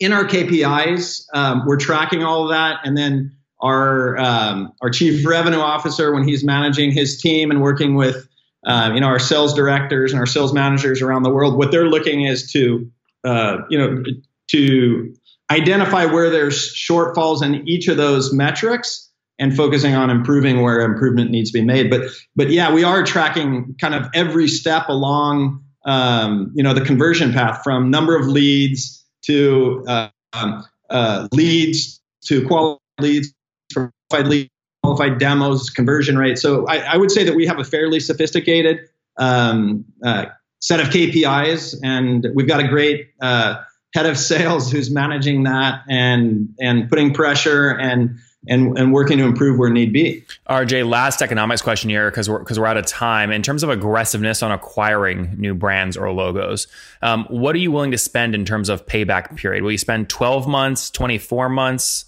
in 0.00 0.14
our 0.14 0.24
KPIs, 0.24 1.26
um, 1.34 1.64
we're 1.66 1.76
tracking 1.76 2.24
all 2.24 2.44
of 2.44 2.48
that, 2.48 2.80
and 2.82 2.96
then 2.96 3.36
our 3.60 4.16
um, 4.16 4.72
our 4.80 4.88
chief 4.88 5.26
revenue 5.26 5.58
officer, 5.58 6.14
when 6.14 6.26
he's 6.26 6.42
managing 6.42 6.92
his 6.92 7.20
team 7.20 7.50
and 7.50 7.60
working 7.60 7.94
with 7.94 8.26
uh, 8.66 8.90
you 8.92 9.00
know, 9.00 9.06
our 9.06 9.18
sales 9.18 9.54
directors 9.54 10.12
and 10.12 10.18
our 10.18 10.26
sales 10.26 10.52
managers 10.52 11.00
around 11.00 11.22
the 11.22 11.30
world, 11.30 11.56
what 11.56 11.70
they're 11.70 11.88
looking 11.88 12.24
is 12.24 12.50
to, 12.52 12.90
uh, 13.24 13.58
you 13.70 13.78
know, 13.78 14.02
to 14.48 15.14
identify 15.50 16.04
where 16.04 16.30
there's 16.30 16.74
shortfalls 16.74 17.42
in 17.42 17.66
each 17.68 17.86
of 17.86 17.96
those 17.96 18.32
metrics 18.32 19.08
and 19.38 19.56
focusing 19.56 19.94
on 19.94 20.10
improving 20.10 20.62
where 20.62 20.80
improvement 20.80 21.30
needs 21.30 21.52
to 21.52 21.58
be 21.58 21.64
made. 21.64 21.90
But, 21.90 22.10
but 22.34 22.50
yeah, 22.50 22.72
we 22.72 22.82
are 22.82 23.04
tracking 23.04 23.76
kind 23.80 23.94
of 23.94 24.08
every 24.14 24.48
step 24.48 24.88
along, 24.88 25.62
um, 25.84 26.50
you 26.54 26.62
know, 26.62 26.74
the 26.74 26.80
conversion 26.80 27.32
path 27.32 27.60
from 27.62 27.90
number 27.90 28.16
of 28.16 28.26
leads 28.26 29.04
to 29.26 29.84
uh, 29.86 30.08
um, 30.32 30.64
uh, 30.90 31.28
leads 31.32 32.00
to 32.24 32.46
qualified 32.46 32.80
leads, 32.98 33.32
qualified 33.72 34.26
leads 34.28 34.50
qualified 34.86 35.18
demos, 35.18 35.70
conversion 35.70 36.16
rate. 36.16 36.38
So 36.38 36.66
I, 36.66 36.76
I, 36.78 36.96
would 36.96 37.10
say 37.10 37.24
that 37.24 37.34
we 37.34 37.46
have 37.46 37.58
a 37.58 37.64
fairly 37.64 37.98
sophisticated 37.98 38.88
um, 39.16 39.84
uh, 40.04 40.26
set 40.60 40.80
of 40.80 40.88
KPIs, 40.88 41.76
and 41.82 42.26
we've 42.34 42.46
got 42.46 42.60
a 42.60 42.68
great 42.68 43.08
uh, 43.20 43.62
head 43.94 44.06
of 44.06 44.16
sales 44.16 44.70
who's 44.70 44.90
managing 44.90 45.44
that 45.44 45.82
and 45.88 46.54
and 46.60 46.88
putting 46.88 47.12
pressure 47.12 47.70
and 47.70 48.18
and, 48.48 48.78
and 48.78 48.92
working 48.92 49.18
to 49.18 49.24
improve 49.24 49.58
where 49.58 49.70
need 49.70 49.92
be. 49.92 50.24
RJ, 50.48 50.88
last 50.88 51.20
economics 51.20 51.62
question 51.62 51.90
here 51.90 52.08
because 52.08 52.30
we're 52.30 52.38
because 52.38 52.60
we're 52.60 52.66
out 52.66 52.76
of 52.76 52.86
time. 52.86 53.32
In 53.32 53.42
terms 53.42 53.64
of 53.64 53.70
aggressiveness 53.70 54.42
on 54.42 54.52
acquiring 54.52 55.34
new 55.36 55.54
brands 55.54 55.96
or 55.96 56.12
logos, 56.12 56.68
um, 57.02 57.26
what 57.28 57.56
are 57.56 57.58
you 57.58 57.72
willing 57.72 57.90
to 57.90 57.98
spend 57.98 58.36
in 58.36 58.44
terms 58.44 58.68
of 58.68 58.86
payback 58.86 59.36
period? 59.36 59.64
Will 59.64 59.72
you 59.72 59.78
spend 59.78 60.08
twelve 60.08 60.46
months, 60.46 60.90
twenty 60.90 61.18
four 61.18 61.48
months? 61.48 62.05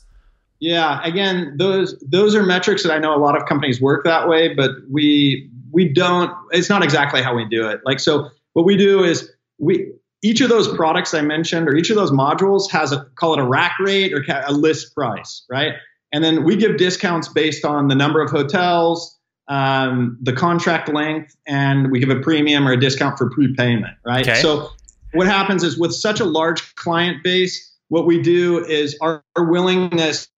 Yeah, 0.61 1.01
again, 1.05 1.55
those 1.57 1.97
those 2.01 2.35
are 2.35 2.42
metrics 2.42 2.83
that 2.83 2.92
I 2.92 2.99
know 2.99 3.14
a 3.14 3.21
lot 3.21 3.37
of 3.37 3.47
companies 3.47 3.81
work 3.81 4.05
that 4.05 4.29
way, 4.29 4.55
but 4.55 4.73
we 4.90 5.51
we 5.71 5.92
don't. 5.92 6.33
It's 6.51 6.68
not 6.68 6.83
exactly 6.83 7.23
how 7.23 7.37
we 7.37 7.44
do 7.44 7.68
it. 7.68 7.81
Like 7.85 8.01
so, 8.01 8.31
what 8.55 8.64
we 8.64 8.77
do 8.77 9.05
is 9.05 9.31
we 9.59 9.92
each 10.23 10.40
of 10.40 10.49
those 10.49 10.66
products 10.68 11.14
I 11.14 11.21
mentioned 11.21 11.68
or 11.68 11.77
each 11.77 11.90
of 11.90 11.97
those 11.97 12.11
modules 12.11 12.71
has 12.71 12.92
a 12.92 13.05
call 13.14 13.35
it 13.35 13.38
a 13.38 13.47
rack 13.47 13.79
rate 13.79 14.12
or 14.12 14.25
a 14.47 14.53
list 14.53 14.94
price, 14.94 15.44
right? 15.49 15.75
And 16.12 16.25
then 16.25 16.44
we 16.44 16.57
give 16.57 16.77
discounts 16.77 17.29
based 17.29 17.64
on 17.64 17.88
the 17.88 17.94
number 17.94 18.21
of 18.21 18.31
hotels, 18.31 19.16
um, 19.47 20.18
the 20.21 20.33
contract 20.33 20.88
length, 20.88 21.37
and 21.47 21.92
we 21.92 22.01
give 22.01 22.11
a 22.11 22.21
premium 22.21 22.66
or 22.66 22.73
a 22.73 22.81
discount 22.81 23.18
for 23.18 23.31
prepayment, 23.31 23.97
right? 24.05 24.27
Okay. 24.27 24.40
So 24.40 24.71
what 25.12 25.27
happens 25.27 25.62
is 25.62 25.79
with 25.79 25.92
such 25.92 26.21
a 26.21 26.25
large 26.25 26.75
client 26.77 27.23
base, 27.23 27.77
what 27.88 28.07
we 28.07 28.21
do 28.21 28.64
is 28.64 28.97
our, 29.01 29.23
our 29.37 29.44
willingness 29.44 30.29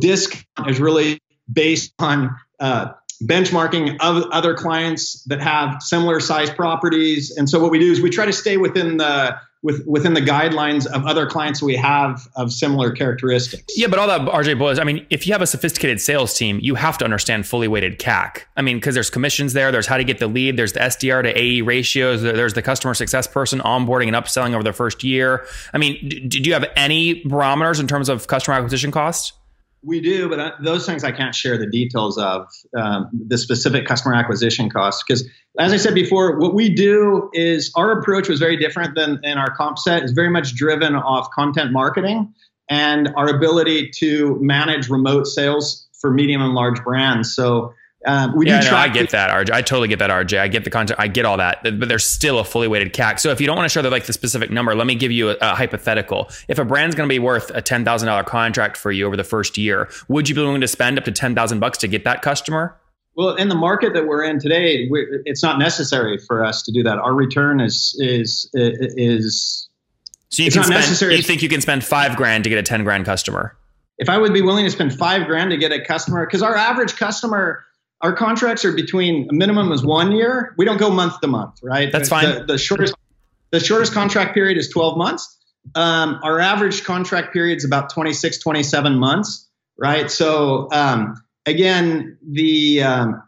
discount 0.00 0.68
is 0.68 0.80
really 0.80 1.20
based 1.52 1.92
on 1.98 2.34
uh, 2.60 2.92
benchmarking 3.22 3.96
of 4.00 4.24
other 4.32 4.54
clients 4.54 5.22
that 5.24 5.40
have 5.40 5.82
similar 5.82 6.20
size 6.20 6.50
properties. 6.50 7.36
And 7.36 7.48
so 7.48 7.60
what 7.60 7.70
we 7.70 7.78
do 7.78 7.90
is 7.90 8.00
we 8.00 8.10
try 8.10 8.26
to 8.26 8.32
stay 8.32 8.56
within 8.56 8.96
the 8.96 9.36
with, 9.64 9.84
within 9.86 10.12
the 10.12 10.20
guidelines 10.20 10.86
of 10.86 11.06
other 11.06 11.26
clients 11.26 11.62
we 11.62 11.74
have 11.74 12.28
of 12.36 12.52
similar 12.52 12.92
characteristics. 12.92 13.64
Yeah, 13.74 13.88
but 13.88 13.98
all 13.98 14.06
that 14.06 14.20
RJ 14.20 14.58
boys, 14.58 14.78
I 14.78 14.84
mean, 14.84 15.06
if 15.08 15.26
you 15.26 15.32
have 15.32 15.40
a 15.40 15.46
sophisticated 15.46 16.02
sales 16.02 16.34
team, 16.36 16.60
you 16.62 16.74
have 16.74 16.98
to 16.98 17.04
understand 17.04 17.46
fully 17.46 17.66
weighted 17.66 17.98
CAC. 17.98 18.42
I 18.58 18.62
mean, 18.62 18.76
because 18.76 18.94
there's 18.94 19.08
commissions 19.08 19.54
there, 19.54 19.72
there's 19.72 19.86
how 19.86 19.96
to 19.96 20.04
get 20.04 20.18
the 20.18 20.26
lead, 20.26 20.58
there's 20.58 20.74
the 20.74 20.80
SDR 20.80 21.22
to 21.22 21.36
AE 21.36 21.62
ratios, 21.62 22.20
there's 22.20 22.52
the 22.52 22.62
customer 22.62 22.92
success 22.92 23.26
person 23.26 23.60
onboarding 23.60 24.06
and 24.06 24.14
upselling 24.14 24.52
over 24.52 24.62
the 24.62 24.74
first 24.74 25.02
year. 25.02 25.46
I 25.72 25.78
mean, 25.78 25.96
did 26.28 26.46
you 26.46 26.52
have 26.52 26.66
any 26.76 27.24
barometers 27.24 27.80
in 27.80 27.88
terms 27.88 28.10
of 28.10 28.26
customer 28.26 28.58
acquisition 28.58 28.90
cost? 28.90 29.32
We 29.86 30.00
do, 30.00 30.28
but 30.30 30.40
uh, 30.40 30.52
those 30.62 30.86
things 30.86 31.04
I 31.04 31.12
can't 31.12 31.34
share 31.34 31.58
the 31.58 31.66
details 31.66 32.16
of 32.16 32.46
um, 32.76 33.10
the 33.12 33.36
specific 33.36 33.86
customer 33.86 34.14
acquisition 34.14 34.70
costs 34.70 35.04
because, 35.06 35.28
as 35.58 35.72
I 35.72 35.76
said 35.76 35.94
before, 35.94 36.38
what 36.38 36.54
we 36.54 36.74
do 36.74 37.28
is 37.34 37.70
our 37.76 37.98
approach 37.98 38.28
was 38.28 38.38
very 38.38 38.56
different 38.56 38.94
than 38.94 39.20
in 39.22 39.36
our 39.36 39.54
comp 39.54 39.78
set. 39.78 40.02
is 40.02 40.12
very 40.12 40.30
much 40.30 40.54
driven 40.54 40.94
off 40.94 41.28
content 41.34 41.70
marketing 41.70 42.32
and 42.70 43.12
our 43.16 43.28
ability 43.28 43.90
to 43.96 44.38
manage 44.40 44.88
remote 44.88 45.26
sales 45.26 45.86
for 46.00 46.10
medium 46.10 46.40
and 46.40 46.54
large 46.54 46.82
brands. 46.82 47.34
So 47.34 47.74
um, 48.06 48.36
we 48.36 48.46
yeah, 48.46 48.60
do 48.60 48.70
no, 48.70 48.76
I 48.76 48.88
get 48.88 49.10
that, 49.10 49.30
RJ. 49.30 49.50
I 49.50 49.62
totally 49.62 49.88
get 49.88 49.98
that, 50.00 50.10
RJ. 50.10 50.38
I 50.38 50.48
get 50.48 50.64
the 50.64 50.70
content. 50.70 51.00
I 51.00 51.08
get 51.08 51.24
all 51.24 51.38
that, 51.38 51.62
but 51.62 51.88
there's 51.88 52.04
still 52.04 52.38
a 52.38 52.44
fully 52.44 52.68
weighted 52.68 52.92
CAC. 52.92 53.18
So 53.18 53.30
if 53.30 53.40
you 53.40 53.46
don't 53.46 53.56
want 53.56 53.64
to 53.64 53.72
share 53.72 53.82
the 53.82 53.90
like 53.90 54.04
the 54.04 54.12
specific 54.12 54.50
number, 54.50 54.74
let 54.74 54.86
me 54.86 54.94
give 54.94 55.10
you 55.10 55.30
a, 55.30 55.36
a 55.40 55.54
hypothetical. 55.54 56.28
If 56.48 56.58
a 56.58 56.64
brand's 56.64 56.94
going 56.94 57.08
to 57.08 57.12
be 57.12 57.18
worth 57.18 57.50
a 57.50 57.62
ten 57.62 57.84
thousand 57.84 58.08
dollar 58.08 58.22
contract 58.22 58.76
for 58.76 58.92
you 58.92 59.06
over 59.06 59.16
the 59.16 59.24
first 59.24 59.56
year, 59.56 59.88
would 60.08 60.28
you 60.28 60.34
be 60.34 60.42
willing 60.42 60.60
to 60.60 60.68
spend 60.68 60.98
up 60.98 61.04
to 61.04 61.12
ten 61.12 61.34
thousand 61.34 61.60
bucks 61.60 61.78
to 61.78 61.88
get 61.88 62.04
that 62.04 62.20
customer? 62.20 62.76
Well, 63.16 63.36
in 63.36 63.48
the 63.48 63.54
market 63.54 63.94
that 63.94 64.06
we're 64.06 64.24
in 64.24 64.38
today, 64.38 64.88
it's 65.24 65.42
not 65.42 65.58
necessary 65.58 66.18
for 66.18 66.44
us 66.44 66.62
to 66.62 66.72
do 66.72 66.82
that. 66.82 66.98
Our 66.98 67.14
return 67.14 67.60
is 67.60 67.96
is 68.00 68.50
is. 68.52 69.68
So 70.28 70.42
you 70.42 70.50
can 70.50 70.64
spend. 70.64 70.80
Necessary. 70.80 71.16
You 71.16 71.22
think 71.22 71.40
you 71.40 71.48
can 71.48 71.60
spend 71.60 71.84
five 71.84 72.16
grand 72.16 72.44
to 72.44 72.50
get 72.50 72.58
a 72.58 72.62
ten 72.62 72.84
grand 72.84 73.06
customer? 73.06 73.56
If 73.96 74.08
I 74.08 74.18
would 74.18 74.34
be 74.34 74.42
willing 74.42 74.64
to 74.64 74.70
spend 74.70 74.98
five 74.98 75.26
grand 75.26 75.52
to 75.52 75.56
get 75.56 75.70
a 75.70 75.80
customer, 75.80 76.26
because 76.26 76.42
our 76.42 76.56
average 76.56 76.96
customer 76.96 77.64
our 78.04 78.12
contracts 78.12 78.66
are 78.66 78.72
between 78.72 79.26
a 79.30 79.32
minimum 79.32 79.72
is 79.72 79.82
one 79.82 80.12
year. 80.12 80.54
We 80.58 80.66
don't 80.66 80.76
go 80.76 80.90
month 80.90 81.20
to 81.22 81.26
month, 81.26 81.58
right? 81.62 81.90
That's 81.90 82.10
fine. 82.10 82.34
The, 82.34 82.44
the, 82.44 82.58
shortest 82.58 82.94
the 83.50 83.60
shortest 83.60 83.94
contract 83.94 84.34
period 84.34 84.58
is 84.58 84.68
12 84.68 84.98
months. 84.98 85.38
um, 85.74 86.20
our 86.22 86.38
average 86.38 86.84
contract 86.84 87.32
period 87.32 87.56
is 87.56 87.64
about 87.64 87.88
26, 87.88 88.38
27 88.40 88.98
months, 88.98 89.48
right? 89.78 90.10
So 90.10 90.68
um, 90.70 91.14
again, 91.46 92.18
the 92.30 92.82
um, 92.82 93.22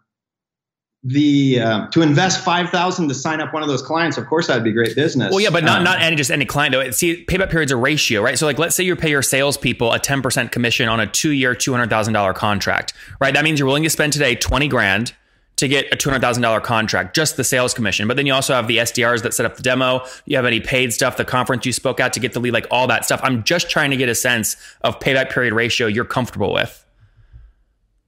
the 1.07 1.61
uh, 1.61 1.87
to 1.88 2.03
invest 2.03 2.45
five 2.45 2.71
thousand 2.71 3.07
to 3.09 3.14
sign 3.14 3.40
up 3.40 3.55
one 3.55 3.62
of 3.62 3.69
those 3.69 3.81
clients, 3.81 4.16
of 4.16 4.27
course, 4.27 4.49
that'd 4.49 4.64
be 4.64 4.73
great 4.73 4.97
business. 4.97 5.31
Well, 5.31 5.40
yeah, 5.40 5.51
but 5.51 5.62
not 5.62 5.79
Um, 5.79 5.85
not 5.85 6.01
any 6.01 6.16
just 6.16 6.33
any 6.33 6.45
client. 6.45 6.73
Though. 6.73 6.90
See, 6.90 7.25
payback 7.25 7.51
period's 7.51 7.71
a 7.71 7.77
ratio, 7.77 8.23
right? 8.23 8.37
So, 8.37 8.45
like, 8.45 8.59
let's 8.59 8.75
say 8.75 8.83
you 8.83 8.97
pay 8.97 9.11
your 9.11 9.23
salespeople 9.23 9.92
a 9.92 10.01
ten 10.01 10.21
percent 10.21 10.51
commission 10.51 10.88
on 10.88 10.99
a 10.99 11.07
two 11.07 11.31
year, 11.31 11.55
two 11.55 11.73
hundred 11.73 11.90
thousand 11.90 12.14
dollar 12.14 12.35
contract, 12.35 12.92
right? 13.21 13.33
That 13.33 13.45
means 13.45 13.61
you're 13.61 13.66
willing 13.66 13.85
to 13.85 13.90
spend 13.90 14.14
today 14.14 14.35
twenty 14.35 14.66
grand 14.66 15.14
to 15.57 15.69
get 15.69 15.87
a 15.92 15.97
two 15.97 16.11
hundred 16.11 16.23
thousand 16.23 16.42
dollar 16.42 16.61
contract, 16.61 17.14
just 17.14 17.37
the 17.37 17.45
sales 17.45 17.73
commission. 17.73 18.09
But 18.09 18.16
then 18.16 18.27
you 18.27 18.35
also 18.35 18.55
have 18.55 18.66
the 18.66 18.79
SDRs 18.79 19.23
that 19.23 19.33
set 19.33 19.47
up 19.47 19.57
the 19.57 19.62
demo. 19.62 20.05
You 20.25 20.37
have 20.37 20.45
any 20.45 20.59
paid 20.61 20.92
stuff, 20.92 21.16
the 21.16 21.25
conference 21.25 21.64
you 21.64 21.73
spoke 21.73 22.01
at 22.01 22.14
to 22.14 22.21
get 22.21 22.33
the 22.33 22.40
lead, 22.40 22.53
like 22.53 22.66
all 22.71 22.88
that 22.88 23.05
stuff. 23.05 23.21
I'm 23.23 23.45
just 23.45 23.71
trying 23.71 23.90
to 23.92 23.97
get 23.97 24.09
a 24.09 24.14
sense 24.14 24.57
of 24.81 24.99
payback 24.99 25.31
period 25.31 25.55
ratio 25.55 25.87
you're 25.87 26.05
comfortable 26.05 26.53
with. 26.53 26.85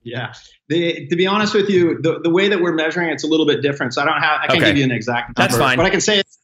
Yeah. 0.03 0.33
The, 0.69 1.07
to 1.09 1.17
be 1.17 1.27
honest 1.27 1.55
with 1.55 1.71
you, 1.71 1.99
the, 2.01 2.21
the 2.21 2.31
way 2.31 2.49
that 2.49 2.61
we're 2.61 2.75
measuring 2.75 3.09
it's 3.09 3.25
a 3.25 3.27
little 3.27 3.47
bit 3.47 3.63
different. 3.63 3.95
So 3.95 4.03
I 4.03 4.05
don't 4.05 4.21
have 4.21 4.41
I 4.43 4.47
can't 4.49 4.59
Okay. 4.59 4.67
give 4.71 4.77
you 4.77 4.85
an 4.85 4.91
exact 4.91 5.39
number. 5.39 5.49
That's 5.49 5.59
fine. 5.59 5.79
What 5.79 5.87
I 5.87 5.91
can 5.91 6.01
say 6.01 6.19
is 6.19 6.39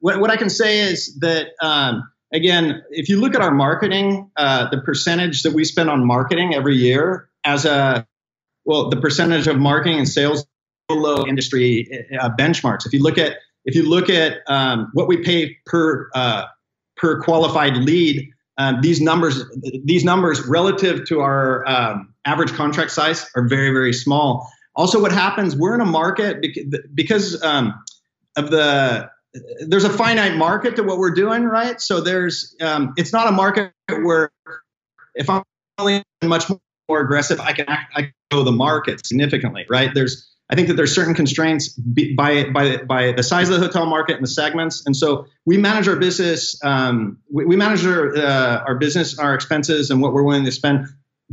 what, 0.00 0.20
what 0.20 0.30
I 0.30 0.36
can 0.36 0.50
say 0.50 0.80
is 0.80 1.18
that 1.20 1.48
um, 1.62 2.10
again, 2.32 2.82
if 2.90 3.08
you 3.08 3.20
look 3.20 3.34
at 3.34 3.40
our 3.40 3.50
marketing, 3.50 4.30
uh, 4.36 4.68
the 4.70 4.78
percentage 4.78 5.42
that 5.44 5.52
we 5.52 5.64
spend 5.64 5.88
on 5.88 6.06
marketing 6.06 6.54
every 6.54 6.76
year 6.76 7.28
as 7.44 7.64
a 7.64 8.06
well, 8.64 8.90
the 8.90 9.00
percentage 9.00 9.46
of 9.46 9.56
marketing 9.56 9.98
and 9.98 10.08
sales 10.08 10.46
below 10.88 11.26
industry 11.26 12.06
uh, 12.20 12.28
benchmarks. 12.38 12.86
If 12.86 12.92
you 12.92 13.02
look 13.02 13.16
at 13.16 13.36
if 13.64 13.74
you 13.74 13.88
look 13.88 14.10
at 14.10 14.38
um, 14.46 14.90
what 14.92 15.08
we 15.08 15.18
pay 15.18 15.56
per 15.66 16.10
uh, 16.14 16.44
per 16.96 17.22
qualified 17.22 17.76
lead, 17.76 18.28
um, 18.58 18.80
these 18.82 19.00
numbers 19.00 19.44
these 19.84 20.04
numbers 20.04 20.46
relative 20.46 21.06
to 21.06 21.20
our 21.20 21.66
um, 21.66 22.09
average 22.24 22.52
contract 22.52 22.90
size 22.90 23.30
are 23.34 23.48
very 23.48 23.70
very 23.70 23.92
small. 23.92 24.50
Also, 24.76 25.00
what 25.00 25.12
happens? 25.12 25.56
We're 25.56 25.74
in 25.74 25.80
a 25.80 25.86
market 25.86 26.44
because 26.94 27.42
um, 27.42 27.74
of 28.36 28.50
the 28.50 29.10
there's 29.66 29.84
a 29.84 29.90
finite 29.90 30.36
market 30.36 30.76
to 30.76 30.82
what 30.82 30.98
we're 30.98 31.14
doing, 31.14 31.44
right? 31.44 31.80
So 31.80 32.00
there's 32.00 32.54
um, 32.60 32.94
it's 32.96 33.12
not 33.12 33.28
a 33.28 33.32
market 33.32 33.72
where 33.88 34.30
if 35.14 35.28
I'm 35.28 35.42
only 35.78 36.02
much 36.24 36.44
more 36.88 37.00
aggressive, 37.00 37.40
I 37.40 37.52
can 37.52 37.68
act, 37.68 37.92
I 37.96 38.02
can 38.02 38.12
grow 38.30 38.42
the 38.42 38.52
market 38.52 39.06
significantly, 39.06 39.66
right? 39.68 39.90
There's 39.94 40.26
I 40.50 40.56
think 40.56 40.66
that 40.66 40.74
there's 40.74 40.92
certain 40.92 41.14
constraints 41.14 41.68
by 42.16 42.50
by 42.50 42.78
by 42.78 43.12
the 43.12 43.22
size 43.22 43.48
of 43.48 43.60
the 43.60 43.66
hotel 43.66 43.86
market 43.86 44.16
and 44.16 44.24
the 44.24 44.30
segments, 44.30 44.84
and 44.84 44.96
so 44.96 45.26
we 45.46 45.56
manage 45.56 45.86
our 45.86 45.96
business. 45.96 46.58
Um, 46.64 47.18
we, 47.32 47.44
we 47.44 47.56
manage 47.56 47.86
our 47.86 48.16
uh, 48.16 48.64
our 48.66 48.74
business, 48.74 49.18
our 49.18 49.34
expenses, 49.34 49.90
and 49.90 50.02
what 50.02 50.12
we're 50.12 50.24
willing 50.24 50.44
to 50.44 50.52
spend. 50.52 50.88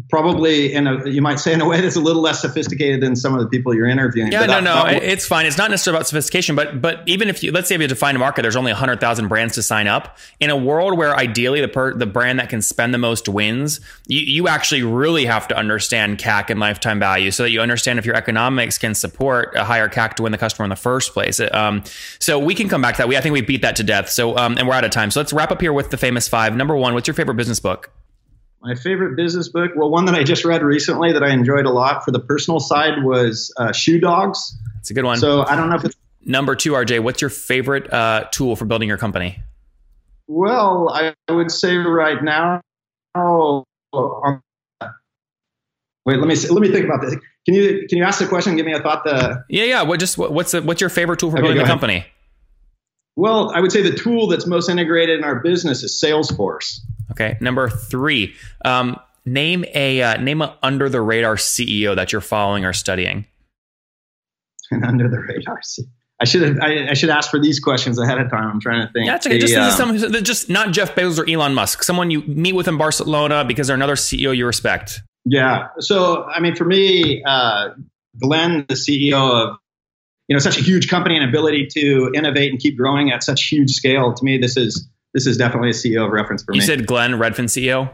Probably 0.09 0.71
in 0.73 0.87
a 0.87 1.09
you 1.09 1.21
might 1.21 1.39
say 1.39 1.53
in 1.53 1.59
a 1.59 1.67
way 1.67 1.81
that's 1.81 1.95
a 1.95 1.99
little 1.99 2.21
less 2.21 2.41
sophisticated 2.41 3.01
than 3.01 3.15
some 3.15 3.33
of 3.33 3.39
the 3.41 3.47
people 3.47 3.73
you're 3.73 3.87
interviewing. 3.89 4.31
Yeah, 4.31 4.41
But 4.41 4.45
no, 4.47 4.53
that- 4.53 4.63
no, 4.93 4.99
that 4.99 5.03
it's 5.03 5.25
fine. 5.25 5.45
It's 5.45 5.57
not 5.57 5.69
necessarily 5.71 5.97
about 5.97 6.07
sophistication, 6.07 6.55
but 6.55 6.81
but 6.81 7.03
even 7.07 7.29
if 7.29 7.43
you 7.43 7.51
let's 7.51 7.67
say 7.67 7.75
if 7.75 7.81
you 7.81 7.87
define 7.87 8.15
a 8.15 8.19
market, 8.19 8.43
there's 8.43 8.55
only 8.55 8.71
hundred 8.71 8.99
thousand 8.99 9.27
brands 9.27 9.55
to 9.55 9.63
sign 9.63 9.87
up. 9.87 10.17
In 10.39 10.49
a 10.49 10.55
world 10.55 10.97
where 10.97 11.15
ideally 11.15 11.61
the 11.61 11.67
per, 11.67 11.93
the 11.93 12.05
brand 12.05 12.39
that 12.39 12.49
can 12.49 12.61
spend 12.61 12.93
the 12.93 12.97
most 12.97 13.27
wins, 13.27 13.79
you, 14.07 14.19
you 14.19 14.47
actually 14.47 14.83
really 14.83 15.25
have 15.25 15.47
to 15.49 15.57
understand 15.57 16.19
CAC 16.19 16.49
and 16.49 16.59
lifetime 16.59 16.99
value 16.99 17.31
so 17.31 17.43
that 17.43 17.51
you 17.51 17.59
understand 17.59 17.99
if 17.99 18.05
your 18.05 18.15
economics 18.15 18.77
can 18.77 18.93
support 18.95 19.53
a 19.55 19.65
higher 19.65 19.89
CAC 19.89 20.13
to 20.15 20.23
win 20.23 20.31
the 20.31 20.37
customer 20.37 20.63
in 20.65 20.69
the 20.69 20.75
first 20.75 21.11
place. 21.13 21.41
Um, 21.51 21.83
so 22.19 22.39
we 22.39 22.55
can 22.55 22.69
come 22.69 22.81
back 22.81 22.95
to 22.95 22.99
that. 22.99 23.07
We 23.07 23.17
I 23.17 23.21
think 23.21 23.33
we 23.33 23.41
beat 23.41 23.61
that 23.63 23.75
to 23.77 23.83
death. 23.83 24.09
So 24.09 24.37
um, 24.37 24.57
and 24.57 24.67
we're 24.67 24.73
out 24.75 24.85
of 24.85 24.91
time. 24.91 25.11
So 25.11 25.19
let's 25.19 25.33
wrap 25.33 25.51
up 25.51 25.59
here 25.59 25.73
with 25.73 25.89
the 25.89 25.97
famous 25.97 26.27
five. 26.27 26.55
Number 26.55 26.75
one, 26.75 26.93
what's 26.93 27.07
your 27.07 27.15
favorite 27.15 27.35
business 27.35 27.59
book? 27.59 27.89
My 28.61 28.73
favorite 28.75 29.15
business 29.15 29.49
book, 29.49 29.71
well, 29.75 29.89
one 29.89 30.05
that 30.05 30.15
I 30.15 30.23
just 30.23 30.43
read 30.43 30.63
recently 30.63 31.13
that 31.13 31.23
I 31.23 31.31
enjoyed 31.31 31.65
a 31.65 31.69
lot 31.69 32.03
for 32.03 32.11
the 32.11 32.19
personal 32.19 32.59
side 32.59 33.03
was 33.03 33.53
uh, 33.57 33.71
Shoe 33.71 33.99
Dogs. 33.99 34.57
It's 34.79 34.89
a 34.89 34.93
good 34.93 35.05
one. 35.05 35.17
So 35.17 35.45
I 35.45 35.55
don't 35.55 35.69
know 35.69 35.75
if 35.75 35.85
it's 35.85 35.95
Number 36.25 36.55
two, 36.55 36.73
RJ, 36.73 36.99
what's 37.01 37.21
your 37.21 37.29
favorite 37.29 37.91
uh, 37.93 38.25
tool 38.31 38.55
for 38.57 38.65
building 38.65 38.89
your 38.89 38.97
company? 38.97 39.39
well. 40.27 40.89
I 40.89 41.13
would 41.31 41.51
say 41.51 41.75
right 41.77 42.21
now. 42.21 42.61
Oh, 43.15 43.63
um, 43.93 44.41
wait. 46.05 46.17
Let 46.17 46.27
me 46.27 46.35
see- 46.35 46.49
let 46.49 46.61
me 46.61 46.69
think 46.71 46.85
about 46.85 47.01
this. 47.01 47.13
Can 47.45 47.53
you 47.55 47.85
can 47.87 47.97
you 47.97 48.03
ask 48.03 48.19
the 48.19 48.27
question? 48.27 48.55
Give 48.57 48.65
me 48.65 48.73
a 48.73 48.81
thought. 48.81 49.05
The 49.05 49.43
Yeah, 49.49 49.63
yeah. 49.63 49.81
What 49.83 49.99
just 50.01 50.17
what, 50.17 50.33
what's 50.33 50.51
the, 50.51 50.61
what's 50.61 50.81
your 50.81 50.89
favorite 50.89 51.19
tool 51.19 51.31
for 51.31 51.37
Okay, 51.37 51.43
building 51.43 51.59
ahead. 51.59 51.69
company? 51.69 52.05
well, 53.15 53.51
I 53.55 53.61
would 53.61 53.71
say 53.71 53.81
the 53.81 53.95
tool 53.97 54.27
that's 54.27 54.45
most 54.45 54.69
integrated 54.69 55.17
in 55.19 55.23
our 55.23 55.39
business 55.39 55.81
is 55.83 55.99
Salesforce. 56.03 56.79
Okay. 57.11 57.37
Number 57.39 57.69
three, 57.69 58.35
um, 58.65 58.97
name 59.25 59.65
a 59.73 60.01
uh, 60.01 60.17
name 60.21 60.41
a 60.41 60.57
under 60.63 60.89
the 60.89 61.01
radar 61.01 61.35
CEO 61.35 61.95
that 61.95 62.11
you're 62.11 62.21
following 62.21 62.65
or 62.65 62.73
studying. 62.73 63.25
And 64.71 64.83
under 64.83 65.07
the 65.09 65.19
radar. 65.19 65.61
See, 65.63 65.83
I 66.19 66.25
should 66.25 66.41
have 66.41 66.59
I, 66.59 66.89
I 66.89 66.93
should 66.93 67.09
ask 67.09 67.29
for 67.29 67.39
these 67.39 67.59
questions 67.59 67.99
ahead 67.99 68.19
of 68.19 68.29
time. 68.29 68.49
I'm 68.51 68.59
trying 68.59 68.85
to 68.85 68.91
think. 68.91 69.07
Yeah, 69.07 69.15
it's 69.15 69.27
okay. 69.27 69.35
The, 69.39 69.47
Just, 69.47 69.55
um, 69.55 69.71
someone 69.71 69.97
who's- 69.97 70.21
just 70.23 70.49
not 70.49 70.71
Jeff 70.71 70.95
Bezos 70.95 71.19
or 71.19 71.29
Elon 71.29 71.53
Musk. 71.53 71.83
Someone 71.83 72.11
you 72.11 72.21
meet 72.23 72.53
with 72.53 72.67
in 72.67 72.77
Barcelona 72.77 73.45
because 73.45 73.67
they're 73.67 73.75
another 73.75 73.95
CEO 73.95 74.35
you 74.35 74.45
respect. 74.45 75.01
Yeah. 75.25 75.67
So, 75.79 76.23
I 76.23 76.39
mean, 76.39 76.55
for 76.55 76.65
me, 76.65 77.23
uh, 77.23 77.69
Glenn, 78.19 78.65
the 78.67 78.75
CEO 78.75 79.13
of 79.13 79.57
you 80.27 80.35
know 80.35 80.39
such 80.39 80.57
a 80.57 80.61
huge 80.61 80.89
company 80.89 81.15
and 81.17 81.27
ability 81.27 81.67
to 81.73 82.11
innovate 82.13 82.51
and 82.51 82.59
keep 82.59 82.77
growing 82.77 83.11
at 83.11 83.23
such 83.23 83.47
huge 83.47 83.71
scale, 83.71 84.13
to 84.13 84.25
me, 84.25 84.37
this 84.37 84.57
is 84.57 84.89
this 85.13 85.25
is 85.27 85.37
definitely 85.37 85.69
a 85.69 85.73
CEO 85.73 86.05
of 86.05 86.11
reference 86.11 86.43
for 86.43 86.53
You 86.53 86.59
me. 86.59 86.63
You 86.63 86.67
said 86.67 86.85
Glenn 86.87 87.11
Redfin 87.13 87.45
CEO. 87.45 87.93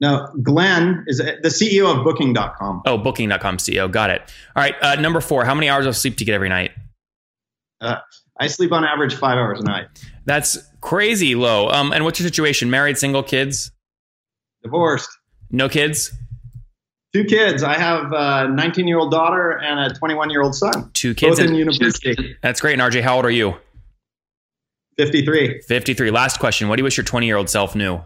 no, 0.00 0.28
Glenn 0.42 1.04
is 1.06 1.18
the 1.18 1.48
CEO 1.48 1.96
of 1.96 2.04
Booking.com. 2.04 2.82
Oh, 2.86 2.98
Booking.com 2.98 3.56
CEO. 3.58 3.90
Got 3.90 4.10
it. 4.10 4.22
All 4.56 4.62
right. 4.62 4.74
Uh, 4.80 4.94
number 4.96 5.20
four. 5.20 5.44
How 5.44 5.54
many 5.54 5.68
hours 5.68 5.86
of 5.86 5.96
sleep 5.96 6.16
do 6.16 6.22
you 6.22 6.26
get 6.26 6.34
every 6.34 6.48
night? 6.48 6.70
Uh, 7.80 7.96
I 8.40 8.46
sleep 8.46 8.72
on 8.72 8.84
average 8.84 9.14
five 9.14 9.36
hours 9.36 9.60
a 9.60 9.64
night. 9.64 9.86
That's 10.24 10.58
crazy 10.80 11.34
low. 11.34 11.68
Um, 11.68 11.92
and 11.92 12.04
what's 12.04 12.18
your 12.20 12.26
situation? 12.28 12.70
Married, 12.70 12.96
single, 12.98 13.22
kids? 13.22 13.70
Divorced, 14.62 15.10
No 15.50 15.68
kids? 15.68 16.12
two 17.12 17.24
kids. 17.24 17.62
I 17.62 17.74
have 17.78 18.12
a 18.12 18.48
19 18.48 18.86
year 18.88 18.98
old 18.98 19.10
daughter 19.10 19.50
and 19.58 19.78
a 19.92 19.94
21 19.94 20.30
year 20.30 20.42
old 20.42 20.54
son. 20.54 20.90
Two 20.94 21.14
kids. 21.14 21.38
Both 21.38 21.48
in 21.48 21.54
university. 21.54 22.36
that's 22.42 22.60
great. 22.60 22.78
And 22.78 22.82
RJ, 22.82 23.02
how 23.02 23.16
old 23.16 23.24
are 23.26 23.30
you? 23.30 23.54
53. 24.96 25.62
53. 25.62 26.10
Last 26.10 26.38
question. 26.38 26.68
What 26.68 26.76
do 26.76 26.80
you 26.80 26.84
wish 26.84 26.96
your 26.96 27.04
20 27.04 27.26
year 27.26 27.36
old 27.36 27.48
self 27.48 27.74
knew? 27.74 28.00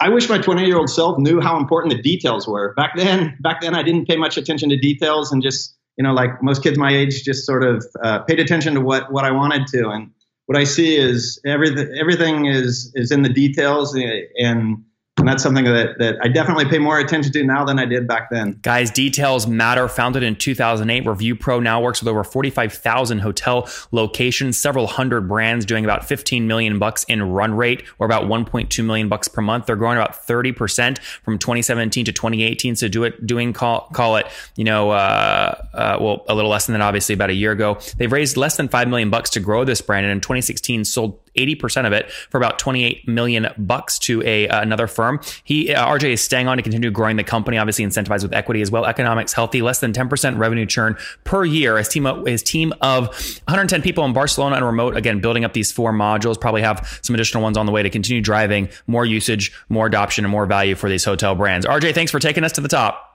I 0.00 0.08
wish 0.08 0.28
my 0.28 0.38
20 0.38 0.66
year 0.66 0.76
old 0.76 0.90
self 0.90 1.18
knew 1.18 1.40
how 1.40 1.56
important 1.58 1.94
the 1.94 2.02
details 2.02 2.46
were. 2.46 2.74
Back 2.74 2.96
then, 2.96 3.36
back 3.40 3.60
then 3.60 3.74
I 3.74 3.82
didn't 3.82 4.06
pay 4.06 4.16
much 4.16 4.36
attention 4.36 4.68
to 4.70 4.76
details 4.76 5.32
and 5.32 5.42
just, 5.42 5.76
you 5.96 6.02
know, 6.02 6.12
like 6.12 6.42
most 6.42 6.62
kids 6.62 6.78
my 6.78 6.94
age, 6.94 7.22
just 7.24 7.46
sort 7.46 7.64
of 7.64 7.84
uh, 8.02 8.20
paid 8.20 8.40
attention 8.40 8.74
to 8.74 8.80
what, 8.80 9.12
what 9.12 9.24
I 9.24 9.30
wanted 9.30 9.66
to. 9.68 9.88
And 9.90 10.10
what 10.46 10.58
I 10.58 10.64
see 10.64 10.96
is 10.96 11.40
everything, 11.46 11.88
everything 11.98 12.46
is, 12.46 12.92
is 12.94 13.10
in 13.10 13.22
the 13.22 13.28
details. 13.28 13.94
And, 13.94 14.12
and 14.36 14.84
that's 15.16 15.42
something 15.42 15.64
that, 15.64 15.98
that 15.98 16.16
I 16.22 16.28
definitely 16.28 16.64
pay 16.66 16.78
more 16.78 16.98
attention 16.98 17.32
to 17.32 17.44
now 17.44 17.64
than 17.64 17.78
I 17.78 17.84
did 17.84 18.06
back 18.06 18.30
then. 18.30 18.58
Guys, 18.62 18.90
details 18.90 19.46
matter. 19.46 19.88
Founded 19.88 20.22
in 20.22 20.36
2008, 20.36 21.06
Review 21.06 21.36
Pro 21.36 21.60
now 21.60 21.80
works 21.80 22.00
with 22.00 22.08
over 22.08 22.24
45,000 22.24 23.20
hotel 23.20 23.68
locations, 23.92 24.58
several 24.58 24.86
hundred 24.86 25.28
brands 25.28 25.64
doing 25.64 25.84
about 25.84 26.04
15 26.04 26.46
million 26.46 26.78
bucks 26.78 27.04
in 27.04 27.22
run 27.22 27.54
rate 27.54 27.84
or 27.98 28.06
about 28.06 28.24
1.2 28.24 28.84
million 28.84 29.08
bucks 29.08 29.28
per 29.28 29.40
month. 29.40 29.66
They're 29.66 29.76
growing 29.76 29.96
about 29.96 30.26
30% 30.26 30.98
from 30.98 31.38
2017 31.38 32.04
to 32.06 32.12
2018. 32.12 32.76
So 32.76 32.88
do 32.88 33.04
it, 33.04 33.24
doing 33.26 33.52
call, 33.52 33.88
call 33.92 34.16
it, 34.16 34.26
you 34.56 34.64
know, 34.64 34.90
uh, 34.90 35.64
uh, 35.72 35.98
well, 36.00 36.24
a 36.28 36.34
little 36.34 36.50
less 36.50 36.66
than 36.66 36.72
that, 36.74 36.82
obviously 36.82 37.14
about 37.14 37.30
a 37.30 37.34
year 37.34 37.52
ago. 37.52 37.78
They've 37.96 38.10
raised 38.10 38.36
less 38.36 38.56
than 38.56 38.68
5 38.68 38.88
million 38.88 39.10
bucks 39.10 39.30
to 39.30 39.40
grow 39.40 39.64
this 39.64 39.80
brand. 39.80 40.06
And 40.06 40.12
in 40.12 40.20
2016 40.20 40.84
sold 40.84 41.23
80% 41.36 41.86
of 41.86 41.92
it 41.92 42.10
for 42.10 42.38
about 42.38 42.58
28 42.58 43.06
million 43.08 43.48
bucks 43.58 43.98
to 44.00 44.22
a 44.22 44.48
uh, 44.48 44.60
another 44.60 44.86
firm. 44.86 45.20
He 45.44 45.74
uh, 45.74 45.86
RJ 45.86 46.12
is 46.12 46.20
staying 46.20 46.48
on 46.48 46.56
to 46.56 46.62
continue 46.62 46.90
growing 46.90 47.16
the 47.16 47.24
company, 47.24 47.58
obviously 47.58 47.84
incentivized 47.84 48.22
with 48.22 48.32
equity 48.32 48.62
as 48.62 48.70
well. 48.70 48.86
Economics 48.86 49.32
healthy, 49.32 49.62
less 49.62 49.80
than 49.80 49.92
10% 49.92 50.38
revenue 50.38 50.66
churn 50.66 50.96
per 51.24 51.44
year. 51.44 51.78
His 51.78 51.88
team 51.88 52.04
his 52.26 52.42
team 52.42 52.72
of 52.80 53.06
110 53.46 53.82
people 53.82 54.04
in 54.04 54.12
Barcelona 54.12 54.56
and 54.56 54.64
remote 54.64 54.96
again 54.96 55.20
building 55.20 55.44
up 55.44 55.52
these 55.52 55.72
four 55.72 55.92
modules. 55.92 56.40
Probably 56.40 56.62
have 56.62 56.98
some 57.02 57.14
additional 57.14 57.42
ones 57.42 57.56
on 57.56 57.66
the 57.66 57.72
way 57.72 57.82
to 57.82 57.90
continue 57.90 58.22
driving 58.22 58.68
more 58.86 59.04
usage, 59.04 59.52
more 59.68 59.86
adoption, 59.86 60.24
and 60.24 60.32
more 60.32 60.46
value 60.46 60.74
for 60.74 60.88
these 60.88 61.04
hotel 61.04 61.34
brands. 61.34 61.66
RJ, 61.66 61.94
thanks 61.94 62.10
for 62.10 62.18
taking 62.18 62.44
us 62.44 62.52
to 62.52 62.60
the 62.60 62.68
top. 62.68 63.13